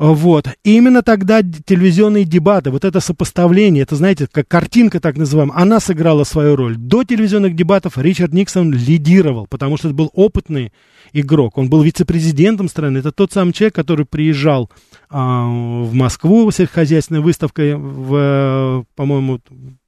[0.01, 0.49] Вот.
[0.65, 5.79] И именно тогда телевизионные дебаты, вот это сопоставление, это, знаете, как картинка так называемая, она
[5.79, 6.79] сыграла свою роль.
[6.79, 10.73] До телевизионных дебатов Ричард Никсон лидировал, потому что это был опытный
[11.13, 11.59] игрок.
[11.59, 12.97] Он был вице-президентом страны.
[12.97, 14.71] Это тот самый человек, который приезжал
[15.11, 19.41] а, в Москву сельскохозяйственной выставкой в, по-моему,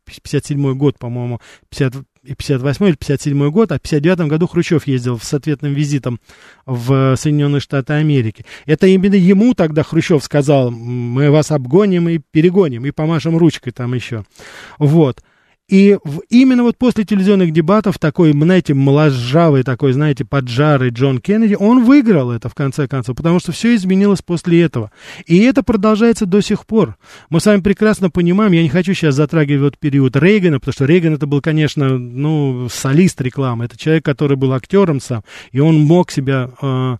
[0.04, 1.40] 57 год, по-моему,
[1.70, 1.94] 50,
[2.24, 6.20] 58 или 57 год, а в 59 году Хрущев ездил с ответным визитом
[6.66, 8.44] в Соединенные Штаты Америки.
[8.64, 13.94] Это именно ему тогда Хрущев сказал, мы вас обгоним и перегоним, и помашем ручкой там
[13.94, 14.24] еще.
[14.78, 15.22] Вот.
[15.72, 21.56] И в, именно вот после телевизионных дебатов такой, знаете, моложавый такой, знаете, поджарый Джон Кеннеди,
[21.58, 24.90] он выиграл это в конце концов, потому что все изменилось после этого.
[25.24, 26.96] И это продолжается до сих пор.
[27.30, 30.84] Мы с вами прекрасно понимаем, я не хочу сейчас затрагивать вот период Рейгана, потому что
[30.84, 35.80] Рейган это был, конечно, ну, солист рекламы, это человек, который был актером сам, и он
[35.80, 36.50] мог себя...
[36.60, 36.98] Э,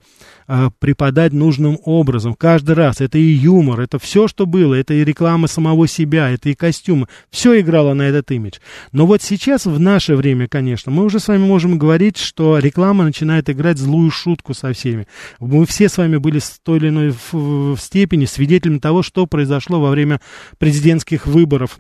[0.81, 2.35] преподать нужным образом.
[2.35, 3.01] Каждый раз.
[3.01, 4.75] Это и юмор, это все, что было.
[4.75, 7.07] Это и реклама самого себя, это и костюмы.
[7.31, 8.59] Все играло на этот имидж.
[8.93, 13.05] Но вот сейчас, в наше время, конечно, мы уже с вами можем говорить, что реклама
[13.05, 15.07] начинает играть злую шутку со всеми.
[15.39, 19.27] Мы все с вами были с той или иной в, в степени свидетелями того, что
[19.27, 20.21] произошло во время
[20.59, 21.79] президентских выборов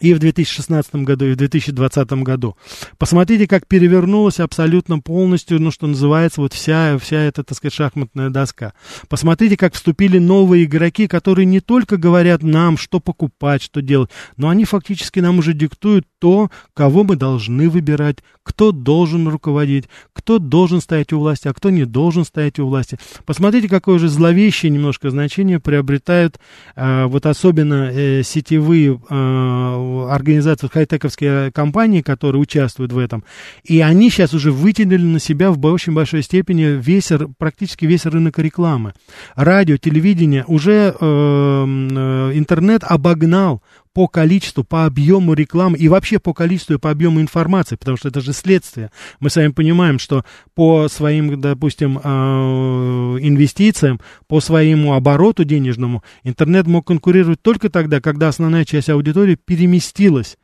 [0.00, 2.56] и в 2016 году, и в 2020 году.
[2.98, 8.30] Посмотрите, как перевернулась абсолютно полностью, ну, что называется, вот вся, вся эта, так сказать, шахматная
[8.30, 8.72] доска.
[9.08, 14.48] Посмотрите, как вступили новые игроки, которые не только говорят нам, что покупать, что делать, но
[14.48, 20.80] они фактически нам уже диктуют то, кого мы должны выбирать, кто должен руководить, кто должен
[20.80, 22.98] стоять у власти, а кто не должен стоять у власти.
[23.26, 26.38] Посмотрите, какое же зловещее немножко значение приобретают
[26.76, 29.76] э, вот особенно э, сетевые э,
[30.10, 33.24] организации, хай-тековские компании, которые участвуют в этом.
[33.64, 38.38] И они сейчас уже вытянули на себя в очень большой степени весь, практически весь рынок
[38.38, 38.94] рекламы.
[39.34, 43.62] Радио, телевидение, уже э, э, интернет обогнал
[43.92, 48.08] по количеству, по объему рекламы и вообще по количеству и по объему информации, потому что
[48.08, 48.90] это же следствие.
[49.18, 50.24] Мы с вами понимаем, что
[50.54, 58.28] по своим, допустим, а, инвестициям, по своему обороту денежному интернет мог конкурировать только тогда, когда
[58.28, 60.36] основная часть аудитории переместилась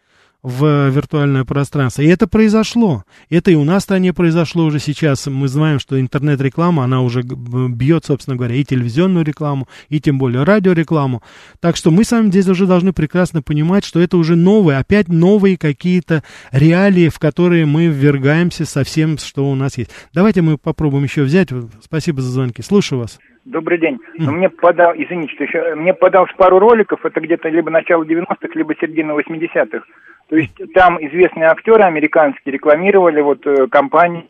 [0.47, 2.03] в виртуальное пространство.
[2.03, 3.03] И это произошло.
[3.31, 5.27] Это и у нас в стране произошло уже сейчас.
[5.27, 10.45] Мы знаем, что интернет-реклама, она уже бьет, собственно говоря, и телевизионную рекламу, и тем более
[10.45, 11.21] радиорекламу.
[11.61, 15.09] Так что мы с вами здесь уже должны прекрасно понимать, что это уже новые, опять
[15.09, 16.23] новые какие-то
[16.53, 19.91] реалии, в которые мы ввергаемся со всем, что у нас есть.
[20.15, 21.49] Давайте мы попробуем еще взять.
[21.81, 22.63] Спасибо за звонки.
[22.63, 23.19] Слушаю вас.
[23.47, 23.99] Добрый день.
[24.19, 24.31] Mm.
[24.31, 28.75] Мне подал, извините, что еще, мне подался пару роликов, это где-то либо начало 90-х, либо
[28.75, 29.85] середина 80-х.
[30.29, 34.25] То есть там известные актеры американские рекламировали вот э, компанию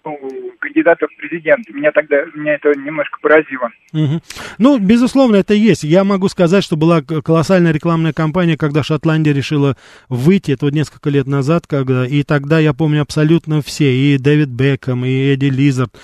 [0.58, 1.72] кандидатов в президенты.
[1.72, 3.70] Меня тогда, меня это немножко поразило.
[3.94, 4.20] Угу.
[4.58, 5.84] Ну, безусловно, это есть.
[5.84, 9.76] Я могу сказать, что была колоссальная рекламная кампания, когда Шотландия решила
[10.10, 14.48] выйти, это вот несколько лет назад, когда, и тогда я помню абсолютно все, и Дэвид
[14.48, 15.94] Бекхэм, и Эдди Лизард,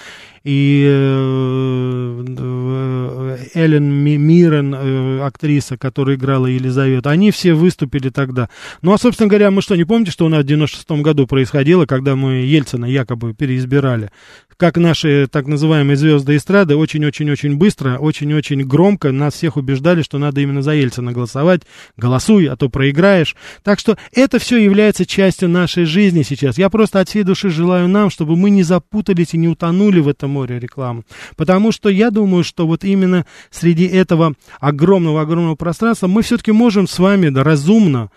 [0.45, 8.49] и э, э, Эллен Мирен, э, актриса, которая играла Елизавету, они все выступили тогда.
[8.83, 11.87] Ну, а, собственно говоря, мы что, не помните, что у нас в 96-м году происходило,
[11.87, 14.11] когда мы Ельцина якобы переизбирали?
[14.57, 20.41] Как наши так называемые звезды эстрады очень-очень-очень быстро, очень-очень громко нас всех убеждали, что надо
[20.41, 21.63] именно за Ельцина голосовать.
[21.97, 23.35] Голосуй, а то проиграешь.
[23.63, 26.59] Так что это все является частью нашей жизни сейчас.
[26.59, 30.09] Я просто от всей души желаю нам, чтобы мы не запутались и не утонули в
[30.09, 31.05] этом море рекламы.
[31.37, 36.99] Потому что я думаю, что вот именно среди этого огромного-огромного пространства мы все-таки можем с
[36.99, 38.11] вами да, разумно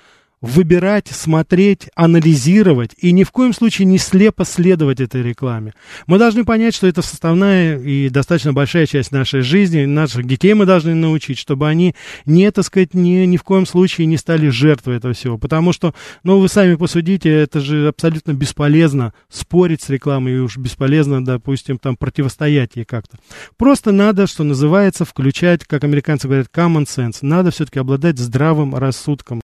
[0.45, 5.73] выбирать, смотреть, анализировать и ни в коем случае не слепо следовать этой рекламе.
[6.07, 9.85] Мы должны понять, что это составная и достаточно большая часть нашей жизни.
[9.85, 14.07] Наших детей мы должны научить, чтобы они не, так сказать, ни, ни в коем случае
[14.07, 15.37] не стали жертвой этого всего.
[15.37, 15.93] Потому что,
[16.23, 21.77] ну, вы сами посудите, это же абсолютно бесполезно спорить с рекламой и уж бесполезно, допустим,
[21.77, 23.17] там противостоять ей как-то.
[23.57, 27.17] Просто надо, что называется, включать, как американцы говорят, common sense.
[27.21, 29.41] Надо все-таки обладать здравым рассудком.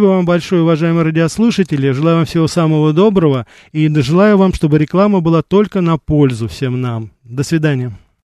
[0.00, 1.90] Спасибо вам большое, уважаемые радиослушатели.
[1.90, 6.80] Желаю вам всего самого доброго и желаю вам, чтобы реклама была только на пользу всем
[6.80, 7.10] нам.
[7.22, 7.92] До свидания.